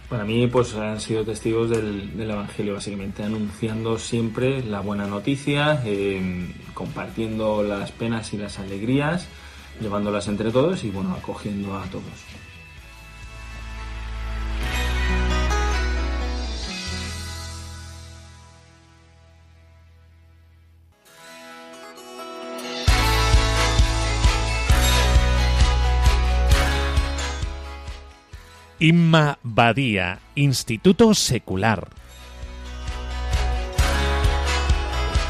Para 0.09 0.25
mí, 0.25 0.47
pues 0.47 0.75
han 0.75 0.99
sido 0.99 1.25
testigos 1.25 1.69
del, 1.69 2.19
Evangelio, 2.19 2.75
básicamente, 2.75 3.23
anunciando 3.23 3.99
siempre 3.99 4.63
la 4.63 4.81
buena 4.81 5.07
noticia, 5.07 5.83
eh, 5.85 6.55
compartiendo 6.73 7.63
las 7.63 7.93
penas 7.93 8.33
y 8.33 8.39
las 8.39 8.59
alegrías, 8.59 9.29
llevándolas 9.83 10.29
entre 10.29 10.51
todos 10.51 10.85
y 10.85 10.91
bueno, 10.91 11.15
acogiendo 11.15 11.77
a 11.77 11.83
todos. 11.85 12.05
Inma 28.79 29.39
Badía, 29.45 30.19
Instituto 30.35 31.15
Secular. 31.15 31.89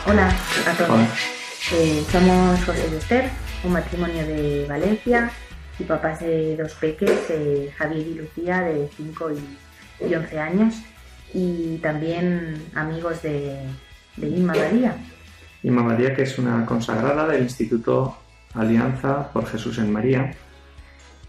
Hola 0.06 0.34
a 0.66 0.72
todos. 0.72 1.00
Eh, 1.72 2.04
somos 2.10 2.64
José 2.64 2.88
y 2.90 2.96
Esther, 2.96 3.30
un 3.64 3.72
matrimonio 3.72 4.26
de 4.26 4.66
Valencia 4.68 5.30
y 5.78 5.84
papás 5.84 6.20
de 6.20 6.56
dos 6.56 6.74
peques, 6.74 7.30
eh, 7.30 7.72
Javier 7.76 8.06
y 8.06 8.14
Lucía, 8.14 8.60
de 8.62 8.88
5 8.96 9.30
y, 10.00 10.14
11 10.14 10.40
años, 10.40 10.74
y 11.32 11.78
también 11.78 12.62
amigos 12.74 13.22
de, 13.22 13.58
de 14.16 14.28
Inma 14.28 14.54
María. 14.54 14.96
Inma 15.62 15.82
María, 15.82 16.14
que 16.14 16.22
es 16.22 16.38
una 16.38 16.66
consagrada 16.66 17.26
del 17.28 17.42
Instituto 17.42 18.16
Alianza 18.54 19.32
por 19.32 19.46
Jesús 19.46 19.78
en 19.78 19.92
María. 19.92 20.34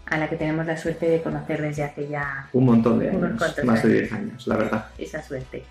A 0.06 0.18
la 0.18 0.28
que 0.28 0.36
tenemos 0.36 0.66
la 0.66 0.76
suerte 0.76 1.08
de 1.08 1.22
conocer 1.22 1.62
desde 1.62 1.84
hace 1.84 2.08
ya 2.08 2.48
un 2.52 2.66
montón 2.66 2.98
de 2.98 3.10
años, 3.10 3.64
más 3.64 3.82
de 3.82 4.00
10 4.00 4.12
años, 4.12 4.46
la 4.46 4.56
verdad. 4.56 4.86
Esa 4.98 5.22
suerte. 5.22 5.64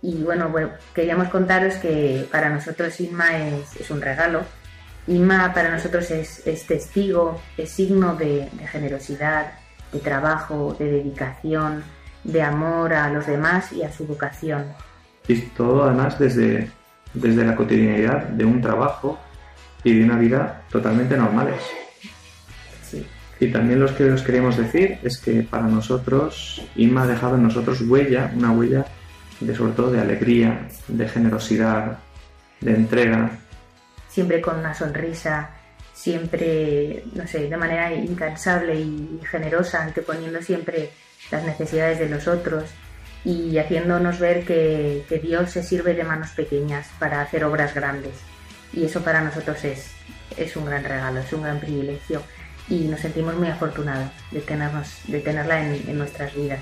Y 0.00 0.22
bueno, 0.22 0.48
bueno, 0.50 0.70
queríamos 0.94 1.28
contaros 1.28 1.74
que 1.76 2.26
para 2.30 2.50
nosotros 2.50 2.98
Inma 3.00 3.38
es, 3.38 3.90
un 3.90 4.00
regalo. 4.00 4.42
Inma 5.06 5.52
para 5.52 5.70
nosotros 5.70 6.10
es, 6.10 6.42
testigo, 6.66 7.40
es 7.56 7.70
signo 7.70 8.16
de, 8.16 8.48
de 8.52 8.66
generosidad, 8.66 9.52
de 9.92 9.98
trabajo, 10.00 10.74
de 10.78 10.90
dedicación, 10.90 11.84
de 12.24 12.42
amor 12.42 12.94
a 12.94 13.10
los 13.10 13.26
demás 13.26 13.72
y 13.72 13.82
a 13.82 13.92
su 13.92 14.06
vocación. 14.06 14.64
Y 15.28 15.36
todo 15.40 15.84
además 15.84 16.18
desde, 16.18 16.70
desde 17.12 17.44
la 17.44 17.54
cotidianidad 17.54 18.24
de 18.28 18.44
un 18.44 18.60
trabajo 18.60 19.18
y 19.82 19.98
de 19.98 20.04
una 20.04 20.18
vida 20.18 20.62
totalmente 20.70 21.16
normales. 21.16 21.60
Sí. 22.82 23.06
Y 23.40 23.48
también 23.48 23.80
lo 23.80 23.94
que 23.94 24.10
os 24.10 24.22
queremos 24.22 24.56
decir 24.56 24.98
es 25.02 25.18
que 25.18 25.42
para 25.42 25.66
nosotros, 25.66 26.62
Inma 26.76 27.02
ha 27.02 27.06
dejado 27.06 27.36
en 27.36 27.42
nosotros 27.42 27.82
huella, 27.82 28.32
una 28.34 28.52
huella 28.52 28.86
de 29.40 29.54
sobre 29.54 29.72
todo 29.72 29.90
de 29.90 30.00
alegría, 30.00 30.68
de 30.88 31.08
generosidad, 31.08 31.98
de 32.60 32.74
entrega. 32.74 33.38
Siempre 34.14 34.40
con 34.40 34.60
una 34.60 34.74
sonrisa, 34.74 35.50
siempre, 35.92 37.02
no 37.14 37.26
sé, 37.26 37.48
de 37.48 37.56
manera 37.56 37.92
incansable 37.92 38.76
y 38.78 39.20
generosa, 39.28 39.82
anteponiendo 39.82 40.40
siempre 40.40 40.90
las 41.32 41.42
necesidades 41.42 41.98
de 41.98 42.08
los 42.08 42.28
otros 42.28 42.70
y 43.24 43.58
haciéndonos 43.58 44.20
ver 44.20 44.44
que, 44.44 45.04
Dios 45.20 45.50
se 45.50 45.64
sirve 45.64 45.94
de 45.94 46.04
manos 46.04 46.30
pequeñas 46.30 46.86
para 47.00 47.22
hacer 47.22 47.42
obras 47.44 47.74
grandes. 47.74 48.14
Y 48.72 48.84
eso 48.84 49.02
para 49.02 49.20
nosotros 49.20 49.64
es, 49.64 49.90
es 50.36 50.56
un 50.56 50.66
gran 50.66 50.84
regalo, 50.84 51.18
es 51.18 51.32
un 51.32 51.42
gran 51.42 51.58
privilegio 51.58 52.22
y 52.68 52.84
nos 52.84 53.00
sentimos 53.00 53.34
muy 53.34 53.48
afortunados 53.48 54.12
de, 54.30 54.40
tenernos, 54.40 55.00
de 55.08 55.20
tenerla 55.20 55.66
en 55.66 55.98
nuestras 55.98 56.32
vidas. 56.36 56.60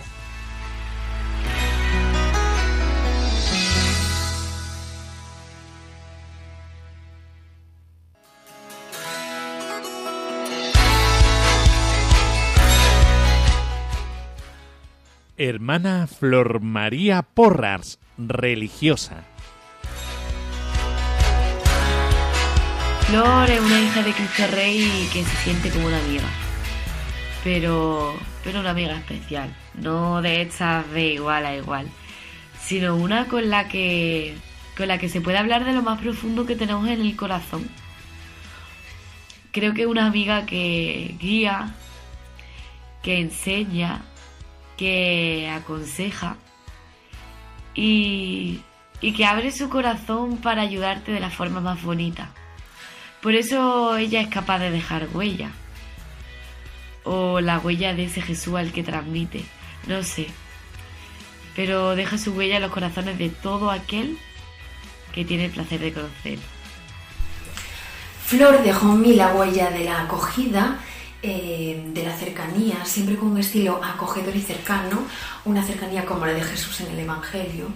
Hermana 15.49 16.07
Flor 16.07 16.61
María 16.61 17.23
Porras, 17.23 17.99
religiosa. 18.17 19.25
Flor 23.07 23.51
es 23.51 23.61
una 23.61 23.81
hija 23.81 24.03
de 24.03 24.13
Cristo 24.13 24.47
Rey 24.53 25.09
que 25.13 25.25
se 25.25 25.37
siente 25.39 25.71
como 25.71 25.89
una 25.89 25.99
amiga. 25.99 26.29
Pero, 27.43 28.15
pero 28.45 28.61
una 28.61 28.71
amiga 28.71 28.97
especial. 28.97 29.53
No 29.75 30.23
de 30.23 30.43
esta 30.43 30.85
de 30.95 31.15
igual 31.15 31.45
a 31.45 31.57
igual. 31.57 31.89
Sino 32.61 32.95
una 32.95 33.27
con 33.27 33.51
la 33.51 33.67
que. 33.67 34.37
con 34.77 34.87
la 34.87 34.99
que 34.99 35.09
se 35.09 35.21
puede 35.21 35.39
hablar 35.39 35.65
de 35.65 35.73
lo 35.73 35.83
más 35.83 36.01
profundo 36.01 36.47
que 36.47 36.55
tenemos 36.55 36.87
en 36.89 37.01
el 37.01 37.17
corazón. 37.17 37.69
Creo 39.51 39.75
que 39.75 39.87
una 39.87 40.07
amiga 40.07 40.47
que 40.47 41.17
guía, 41.19 41.75
que 43.03 43.19
enseña, 43.19 44.03
que 44.83 45.49
aconseja 45.49 46.35
y, 47.73 48.63
que 49.01 49.25
abre 49.25 49.53
su 49.53 49.69
corazón 49.69 50.39
para 50.39 50.63
ayudarte 50.63 51.13
de 51.13 51.21
la 51.21 51.31
forma 51.31 51.61
más 51.61 51.81
bonita. 51.85 52.33
Por 53.21 53.37
eso 53.37 53.97
ella 53.97 54.21
es 54.21 54.27
capaz 54.27 54.59
de 54.59 54.73
dejar 54.73 55.07
huella. 55.15 55.53
O 57.05 57.41
la 57.41 57.61
huella 57.61 57.95
de 57.95 58.07
ese 58.07 58.23
Jesús 58.23 58.57
al 58.57 58.73
que 58.73 58.83
transmite. 58.83 59.45
No 59.87 60.03
sé. 60.03 60.27
Pero 61.55 61.95
deja 61.95 62.19
su 62.19 62.33
huella 62.33 62.57
en 62.57 62.63
los 62.63 62.73
corazones 62.73 63.19
de 63.19 63.29
todo 63.29 63.71
aquel 63.71 64.19
que 65.15 65.25
tiene 65.25 65.45
el 65.45 65.53
placer 65.53 65.79
de 65.79 65.93
conocer. 65.93 66.41
Flor 68.27 68.65
dejó 68.65 68.95
en 68.95 69.01
mí 69.01 69.15
la 69.15 69.33
huella 69.33 69.71
de 69.71 69.85
la 69.85 70.03
acogida 70.03 70.81
eh, 71.23 71.83
de 71.95 72.03
la 72.03 72.17
cercanía, 72.17 72.85
siempre 72.85 73.17
con 73.17 73.29
un 73.29 73.39
estilo 73.39 73.81
acogedor 73.83 74.35
y 74.35 74.41
cercano, 74.41 75.05
una 75.45 75.63
cercanía 75.65 76.05
como 76.05 76.27
la 76.27 76.35
de 76.35 76.43
Jesús 76.43 76.81
en 76.81 76.89
el 76.93 76.99
Evangelio. 76.99 77.67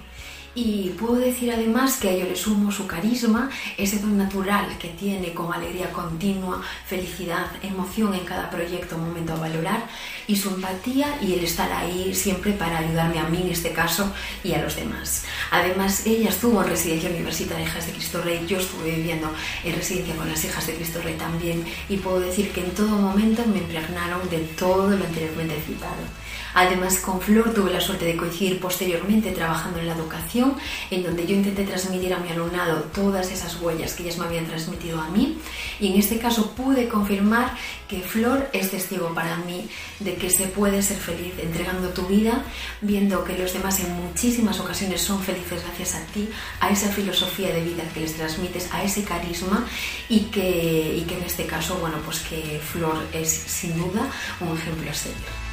Y 0.59 0.89
puedo 0.99 1.17
decir 1.17 1.53
además 1.53 1.99
que 1.99 2.09
a 2.09 2.13
ello 2.13 2.25
le 2.25 2.35
sumo 2.35 2.73
su 2.73 2.87
carisma, 2.87 3.51
ese 3.77 3.99
don 3.99 4.17
natural 4.17 4.79
que 4.79 4.89
tiene 4.89 5.35
con 5.35 5.53
alegría 5.53 5.93
continua, 5.93 6.63
felicidad, 6.87 7.47
emoción 7.63 8.15
en 8.15 8.25
cada 8.25 8.49
proyecto, 8.49 8.97
momento 8.97 9.35
a 9.35 9.37
valorar, 9.37 9.87
y 10.27 10.35
su 10.35 10.49
empatía 10.49 11.19
y 11.21 11.35
el 11.35 11.45
estar 11.45 11.71
ahí 11.71 12.15
siempre 12.15 12.53
para 12.53 12.79
ayudarme 12.79 13.19
a 13.19 13.29
mí 13.29 13.43
en 13.43 13.51
este 13.51 13.73
caso 13.73 14.11
y 14.43 14.55
a 14.55 14.63
los 14.63 14.77
demás. 14.77 15.25
Además, 15.51 16.07
ella 16.07 16.31
estuvo 16.31 16.63
en 16.63 16.71
residencia 16.71 17.11
universitaria 17.11 17.63
de 17.63 17.71
Hijas 17.71 17.87
de 17.87 17.93
Cristo 17.93 18.23
Rey, 18.23 18.47
yo 18.49 18.59
estuve 18.59 18.97
viviendo 18.97 19.31
en 19.63 19.75
residencia 19.75 20.17
con 20.17 20.27
las 20.27 20.43
Hijas 20.43 20.67
de 20.67 20.77
Cristo 20.77 21.03
Rey 21.03 21.17
también, 21.19 21.67
y 21.91 21.99
puedo 21.99 22.21
decir 22.21 22.51
que 22.53 22.63
en 22.63 22.71
todo 22.71 22.97
momento 22.97 23.45
me 23.45 23.59
impregnaron 23.59 24.27
de 24.31 24.39
todo 24.39 24.89
lo 24.89 25.05
anteriormente 25.05 25.61
citado. 25.67 26.26
Además, 26.57 27.01
con 27.01 27.21
Flor 27.21 27.53
tuve 27.53 27.71
la 27.71 27.83
suerte 27.83 28.07
de 28.07 28.17
coincidir 28.17 28.59
posteriormente 28.59 29.31
trabajando 29.33 29.79
en 29.79 29.89
la 29.89 29.95
educación, 29.95 30.57
en 30.91 31.03
donde 31.03 31.27
yo 31.27 31.35
intenté 31.35 31.65
transmitir 31.65 32.15
a 32.15 32.19
mi 32.19 32.31
alumnado 32.31 32.81
todas 32.95 33.31
esas 33.31 33.61
huellas 33.61 33.93
que 33.93 34.05
ellas 34.05 34.17
me 34.17 34.25
habían 34.25 34.47
transmitido 34.47 34.99
a 34.99 35.11
mí. 35.11 35.37
Y 35.81 35.93
en 35.93 35.99
este 35.99 36.19
caso 36.19 36.53
pude 36.53 36.89
confirmar 36.89 37.55
que 37.87 38.01
Flor 38.01 38.49
es 38.55 38.71
testigo 38.71 39.13
para 39.13 39.37
mí 39.37 39.69
de 40.01 40.15
que 40.15 40.31
se 40.31 40.47
puede 40.47 40.81
ser 40.81 40.97
feliz 40.97 41.35
entregando 41.39 41.91
tu 41.91 42.07
vida, 42.07 42.43
viendo 42.81 43.23
que 43.23 43.37
los 43.37 43.53
demás 43.53 43.79
en 43.81 43.93
muchísimas 43.93 44.59
ocasiones 44.59 45.03
son 45.03 45.23
felices 45.23 45.63
gracias 45.63 45.95
a 45.95 46.07
ti, 46.07 46.27
a 46.61 46.71
esa 46.71 46.89
filosofía 46.89 47.53
de 47.53 47.63
vida 47.63 47.83
que 47.93 48.01
les 48.01 48.15
transmites, 48.15 48.73
a 48.73 48.83
ese 48.83 49.05
carisma 49.05 49.67
y 50.09 50.21
que, 50.21 51.05
en 51.07 51.23
este 51.23 51.45
caso, 51.45 51.77
bueno, 51.83 51.99
pues 52.03 52.21
que 52.21 52.59
Flor 52.73 52.97
es 53.13 53.29
sin 53.29 53.77
duda 53.77 54.11
un 54.41 54.57
ejemplo 54.57 54.91
a 54.91 54.95
seguir. 54.95 55.46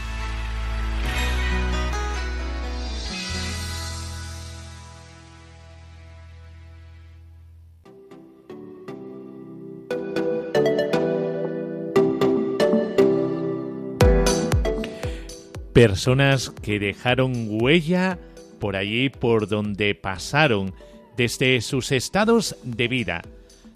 Personas 15.83 16.49
que 16.49 16.79
dejaron 16.79 17.47
huella 17.49 18.17
por 18.61 18.77
allí 18.77 19.09
por 19.09 19.49
donde 19.49 19.93
pasaron 19.95 20.73
desde 21.17 21.59
sus 21.59 21.91
estados 21.91 22.55
de 22.63 22.87
vida. 22.87 23.21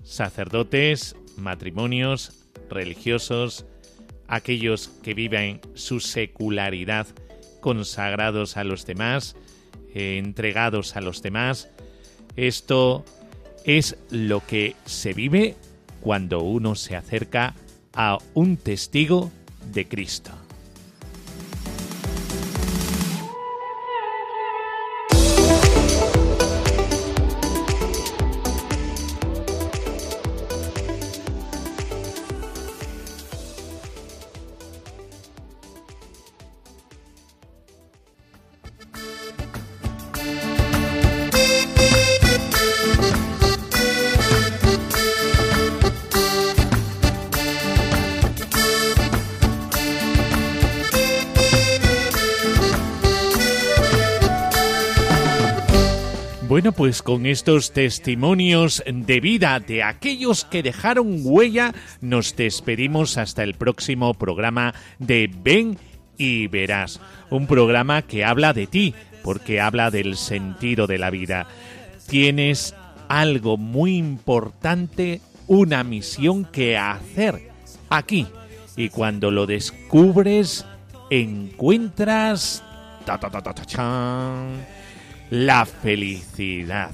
Sacerdotes, 0.05 1.17
matrimonios, 1.35 2.45
religiosos, 2.69 3.65
aquellos 4.29 4.87
que 5.03 5.15
viven 5.15 5.59
su 5.73 5.99
secularidad 5.99 7.07
consagrados 7.59 8.55
a 8.55 8.63
los 8.63 8.85
demás, 8.85 9.35
eh, 9.93 10.17
entregados 10.17 10.95
a 10.95 11.01
los 11.01 11.21
demás. 11.21 11.69
Esto 12.37 13.03
es 13.65 13.97
lo 14.11 14.39
que 14.47 14.77
se 14.85 15.11
vive 15.11 15.57
cuando 15.99 16.39
uno 16.39 16.75
se 16.75 16.95
acerca 16.95 17.53
a 17.91 18.17
un 18.33 18.55
testigo 18.55 19.29
de 19.73 19.89
Cristo. 19.89 20.46
Pues 56.78 57.01
con 57.01 57.25
estos 57.25 57.71
testimonios 57.71 58.84
de 58.86 59.19
vida 59.19 59.59
de 59.59 59.82
aquellos 59.82 60.45
que 60.45 60.61
dejaron 60.61 61.21
huella, 61.23 61.73
nos 62.01 62.36
despedimos 62.36 63.17
hasta 63.17 63.41
el 63.41 63.55
próximo 63.55 64.13
programa 64.13 64.75
de 64.99 65.28
Ven 65.43 65.80
y 66.19 66.45
Verás. 66.45 67.01
Un 67.32 67.47
programa 67.47 68.03
que 68.03 68.23
habla 68.23 68.53
de 68.53 68.67
ti, 68.67 68.93
porque 69.23 69.59
habla 69.59 69.89
del 69.89 70.17
sentido 70.17 70.86
de 70.86 70.99
la 70.99 71.09
vida. 71.09 71.47
Tienes 72.07 72.75
algo 73.07 73.57
muy 73.57 73.97
importante, 73.97 75.19
una 75.47 75.84
misión 75.84 76.45
que 76.45 76.78
hacer 76.78 77.49
aquí. 77.89 78.28
Y 78.75 78.89
cuando 78.89 79.32
lo 79.32 79.47
descubres, 79.47 80.63
encuentras 81.09 82.63
la 85.30 85.65
felicidad. 85.65 86.91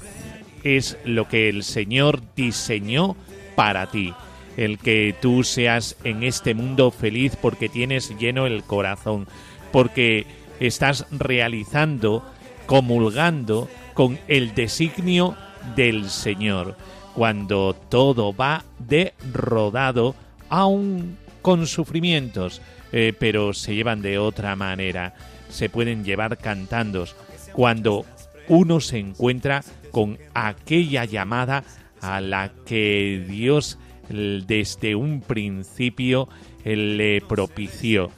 Es 0.62 0.96
lo 1.04 1.28
que 1.28 1.48
el 1.48 1.62
Señor 1.62 2.22
diseñó 2.34 3.16
para 3.54 3.90
ti. 3.90 4.12
El 4.56 4.78
que 4.78 5.14
tú 5.20 5.42
seas 5.42 5.96
en 6.04 6.22
este 6.22 6.54
mundo 6.54 6.90
feliz 6.90 7.36
porque 7.40 7.68
tienes 7.68 8.16
lleno 8.18 8.46
el 8.46 8.62
corazón, 8.62 9.26
porque 9.72 10.26
estás 10.60 11.06
realizando, 11.10 12.24
comulgando 12.66 13.68
con 13.94 14.18
el 14.28 14.54
designio 14.54 15.36
del 15.76 16.08
Señor, 16.08 16.76
cuando 17.14 17.74
todo 17.74 18.34
va 18.34 18.64
de 18.78 19.14
rodado, 19.32 20.14
aún 20.48 21.16
con 21.42 21.66
sufrimientos, 21.66 22.60
eh, 22.92 23.12
pero 23.18 23.52
se 23.54 23.74
llevan 23.74 24.02
de 24.02 24.18
otra 24.18 24.56
manera, 24.56 25.14
se 25.48 25.68
pueden 25.68 26.04
llevar 26.04 26.38
cantando, 26.38 27.06
cuando 27.52 28.04
uno 28.48 28.80
se 28.80 28.98
encuentra 28.98 29.64
con 29.90 30.18
aquella 30.34 31.04
llamada 31.04 31.64
a 32.00 32.20
la 32.20 32.52
que 32.66 33.24
Dios 33.28 33.78
desde 34.08 34.94
un 34.94 35.20
principio 35.20 36.28
le 36.64 37.20
propició. 37.22 38.10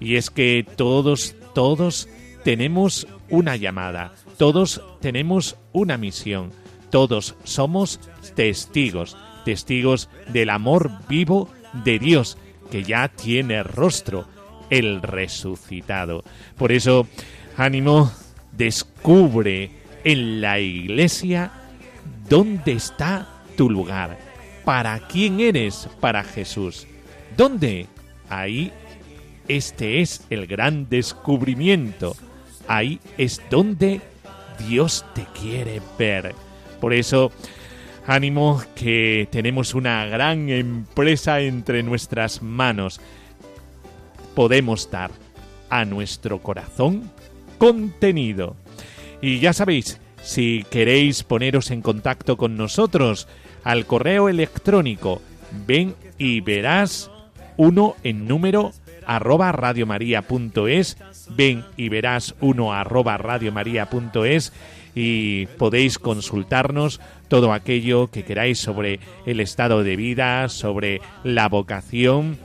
Y 0.00 0.16
es 0.16 0.30
que 0.30 0.66
todos, 0.76 1.34
todos 1.54 2.08
tenemos 2.44 3.06
una 3.30 3.56
llamada, 3.56 4.12
todos 4.36 4.82
tenemos 5.00 5.56
una 5.72 5.96
misión, 5.96 6.50
todos 6.90 7.36
somos 7.44 8.00
testigos, 8.34 9.16
testigos 9.44 10.08
del 10.32 10.50
amor 10.50 10.90
vivo 11.08 11.48
de 11.84 11.98
Dios, 11.98 12.36
que 12.70 12.82
ya 12.82 13.08
tiene 13.08 13.62
rostro, 13.62 14.26
el 14.70 15.02
resucitado. 15.02 16.24
Por 16.56 16.72
eso, 16.72 17.06
ánimo, 17.56 18.10
descubre 18.52 19.70
en 20.04 20.40
la 20.40 20.58
iglesia 20.58 21.52
dónde 22.28 22.72
está 22.72 23.28
tu 23.56 23.70
lugar, 23.70 24.18
para 24.64 24.98
quién 25.08 25.40
eres 25.40 25.88
para 26.00 26.24
Jesús. 26.24 26.86
¿Dónde? 27.36 27.86
Ahí 28.28 28.72
este 29.48 30.00
es 30.00 30.24
el 30.30 30.46
gran 30.46 30.88
descubrimiento. 30.88 32.16
Ahí 32.68 33.00
es 33.18 33.42
donde 33.50 34.00
Dios 34.66 35.04
te 35.14 35.26
quiere 35.38 35.82
ver. 35.98 36.34
Por 36.80 36.94
eso, 36.94 37.32
ánimo 38.06 38.62
que 38.74 39.28
tenemos 39.30 39.74
una 39.74 40.06
gran 40.06 40.48
empresa 40.48 41.40
entre 41.40 41.82
nuestras 41.82 42.40
manos. 42.40 43.00
Podemos 44.34 44.90
dar 44.90 45.10
a 45.68 45.84
nuestro 45.84 46.40
corazón 46.40 47.10
contenido. 47.62 48.56
Y 49.20 49.38
ya 49.38 49.52
sabéis, 49.52 50.00
si 50.20 50.66
queréis 50.68 51.22
poneros 51.22 51.70
en 51.70 51.80
contacto 51.80 52.36
con 52.36 52.56
nosotros, 52.56 53.28
al 53.62 53.86
correo 53.86 54.28
electrónico 54.28 55.22
ven 55.64 55.94
y 56.18 56.40
verás 56.40 57.08
uno 57.56 57.94
en 58.02 58.26
número 58.26 58.72
arroba 59.06 59.52
radiomaria.es 59.52 60.96
ven 61.36 61.64
y 61.76 61.88
verás 61.88 62.34
uno 62.40 62.72
arroba 62.72 63.16
radiomaria.es 63.16 64.52
y 64.96 65.46
podéis 65.46 66.00
consultarnos 66.00 67.00
todo 67.28 67.52
aquello 67.52 68.10
que 68.10 68.24
queráis 68.24 68.58
sobre 68.58 68.98
el 69.24 69.38
estado 69.38 69.84
de 69.84 69.94
vida, 69.94 70.48
sobre 70.48 71.00
la 71.22 71.48
vocación. 71.48 72.38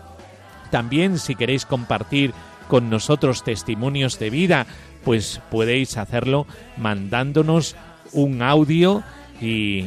También 0.69 1.17
si 1.17 1.33
queréis 1.33 1.65
compartir 1.65 2.35
con 2.67 2.89
nosotros 2.89 3.43
testimonios 3.43 4.19
de 4.19 4.29
vida, 4.29 4.67
pues 5.07 5.39
podéis 5.49 5.95
hacerlo 5.95 6.45
mandándonos 6.75 7.77
un 8.11 8.41
audio 8.41 9.03
y 9.39 9.85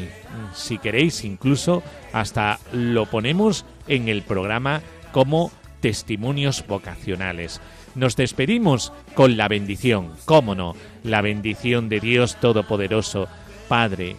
si 0.55 0.79
queréis 0.79 1.25
incluso 1.25 1.83
hasta 2.15 2.59
lo 2.73 3.05
ponemos 3.05 3.67
en 3.87 4.09
el 4.09 4.23
programa 4.23 4.81
como 5.13 5.53
testimonios 5.83 6.65
vocacionales. 6.67 7.61
Nos 7.95 8.17
despedimos 8.17 8.95
con 9.15 9.37
la 9.37 9.47
bendición, 9.49 10.11
cómo 10.25 10.55
no, 10.55 10.75
la 11.05 11.21
bendición 11.21 11.91
de 11.91 12.01
Dios 12.01 12.37
Todopoderoso, 12.41 13.29
Padre, 13.69 14.17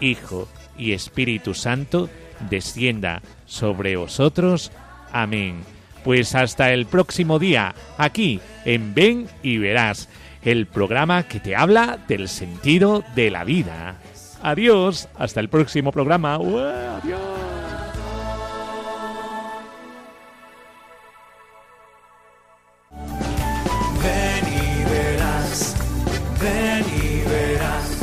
Hijo 0.00 0.48
y 0.76 0.94
Espíritu 0.94 1.54
Santo, 1.54 2.10
descienda 2.48 3.22
sobre 3.46 3.94
vosotros. 3.94 4.72
Amén. 5.12 5.62
Pues 6.02 6.34
hasta 6.34 6.72
el 6.72 6.86
próximo 6.86 7.38
día, 7.38 7.72
aquí 7.98 8.40
en 8.64 8.94
Ven 8.94 9.28
y 9.44 9.58
Verás, 9.58 10.08
el 10.42 10.66
programa 10.66 11.24
que 11.24 11.40
te 11.40 11.56
habla 11.56 11.98
del 12.08 12.28
sentido 12.28 13.04
de 13.14 13.30
la 13.30 13.44
vida. 13.44 13.96
Adiós, 14.42 15.08
hasta 15.18 15.40
el 15.40 15.48
próximo 15.48 15.92
programa. 15.92 16.34
Adiós. 16.34 17.20
ven 26.40 26.84
y 27.02 27.28
verás. 27.28 27.96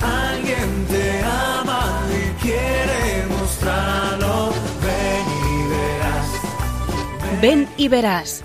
Alguien 0.00 0.86
te 0.88 1.20
ama 1.22 2.02
y 2.10 2.42
quiere 2.42 3.26
mostrarlo. 3.28 4.52
Ven 4.82 5.26
y 5.48 5.68
verás. 5.70 7.40
Ven 7.40 7.68
y 7.76 7.88
verás. 7.88 8.44